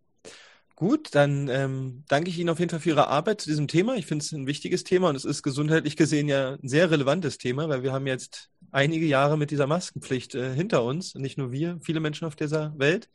Gut, 0.78 1.12
dann 1.16 1.48
ähm, 1.48 2.04
danke 2.06 2.30
ich 2.30 2.38
Ihnen 2.38 2.50
auf 2.50 2.60
jeden 2.60 2.70
Fall 2.70 2.78
für 2.78 2.90
Ihre 2.90 3.08
Arbeit 3.08 3.40
zu 3.40 3.48
diesem 3.48 3.66
Thema. 3.66 3.96
Ich 3.96 4.06
finde 4.06 4.24
es 4.24 4.30
ein 4.30 4.46
wichtiges 4.46 4.84
Thema 4.84 5.08
und 5.08 5.16
es 5.16 5.24
ist 5.24 5.42
gesundheitlich 5.42 5.96
gesehen 5.96 6.28
ja 6.28 6.52
ein 6.52 6.68
sehr 6.68 6.88
relevantes 6.92 7.36
Thema, 7.36 7.68
weil 7.68 7.82
wir 7.82 7.92
haben 7.92 8.06
jetzt 8.06 8.48
einige 8.70 9.04
Jahre 9.04 9.36
mit 9.36 9.50
dieser 9.50 9.66
Maskenpflicht 9.66 10.36
äh, 10.36 10.54
hinter 10.54 10.84
uns, 10.84 11.16
nicht 11.16 11.36
nur 11.36 11.50
wir, 11.50 11.80
viele 11.82 11.98
Menschen 11.98 12.26
auf 12.26 12.36
dieser 12.36 12.78
Welt. 12.78 13.10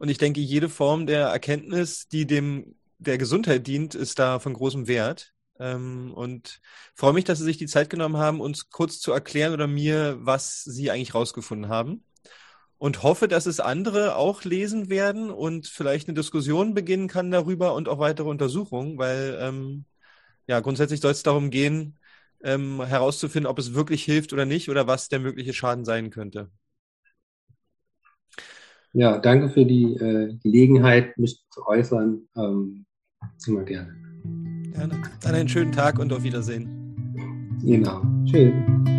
Und 0.00 0.08
ich 0.08 0.18
denke, 0.18 0.40
jede 0.40 0.68
Form 0.68 1.06
der 1.06 1.28
Erkenntnis, 1.28 2.08
die 2.08 2.26
dem 2.26 2.74
der 2.98 3.16
Gesundheit 3.16 3.68
dient, 3.68 3.94
ist 3.94 4.18
da 4.18 4.40
von 4.40 4.54
großem 4.54 4.88
Wert. 4.88 5.34
Ähm, 5.60 6.12
und 6.12 6.60
freue 6.96 7.12
mich, 7.12 7.24
dass 7.24 7.38
Sie 7.38 7.44
sich 7.44 7.58
die 7.58 7.66
Zeit 7.66 7.90
genommen 7.90 8.16
haben, 8.16 8.40
uns 8.40 8.70
kurz 8.70 8.98
zu 8.98 9.12
erklären 9.12 9.52
oder 9.52 9.68
mir, 9.68 10.18
was 10.22 10.64
Sie 10.64 10.90
eigentlich 10.90 11.14
rausgefunden 11.14 11.68
haben 11.70 12.02
und 12.78 13.02
hoffe, 13.02 13.28
dass 13.28 13.46
es 13.46 13.60
andere 13.60 14.16
auch 14.16 14.44
lesen 14.44 14.88
werden 14.88 15.30
und 15.30 15.66
vielleicht 15.66 16.08
eine 16.08 16.14
Diskussion 16.14 16.74
beginnen 16.74 17.08
kann 17.08 17.30
darüber 17.30 17.74
und 17.74 17.88
auch 17.88 17.98
weitere 17.98 18.28
Untersuchungen, 18.28 18.98
weil 18.98 19.36
ähm, 19.40 19.84
ja 20.46 20.60
grundsätzlich 20.60 21.00
soll 21.00 21.10
es 21.10 21.22
darum 21.22 21.50
gehen, 21.50 21.98
ähm, 22.42 22.82
herauszufinden, 22.82 23.50
ob 23.50 23.58
es 23.58 23.74
wirklich 23.74 24.04
hilft 24.04 24.32
oder 24.32 24.46
nicht 24.46 24.70
oder 24.70 24.86
was 24.86 25.08
der 25.08 25.18
mögliche 25.18 25.52
Schaden 25.52 25.84
sein 25.84 26.10
könnte. 26.10 26.50
Ja, 28.92 29.18
danke 29.18 29.50
für 29.50 29.66
die 29.66 29.94
äh, 29.94 30.34
Gelegenheit, 30.42 31.18
mich 31.18 31.44
zu 31.50 31.66
äußern. 31.66 32.22
Ähm, 32.36 32.86
immer 33.46 33.64
gerne. 33.64 33.94
Gerne. 34.72 35.02
Dann 35.20 35.34
einen 35.34 35.48
schönen 35.48 35.72
Tag 35.72 35.98
und 35.98 36.12
auf 36.12 36.22
Wiedersehen. 36.22 37.58
Genau. 37.62 38.02
Tschüss. 38.24 38.97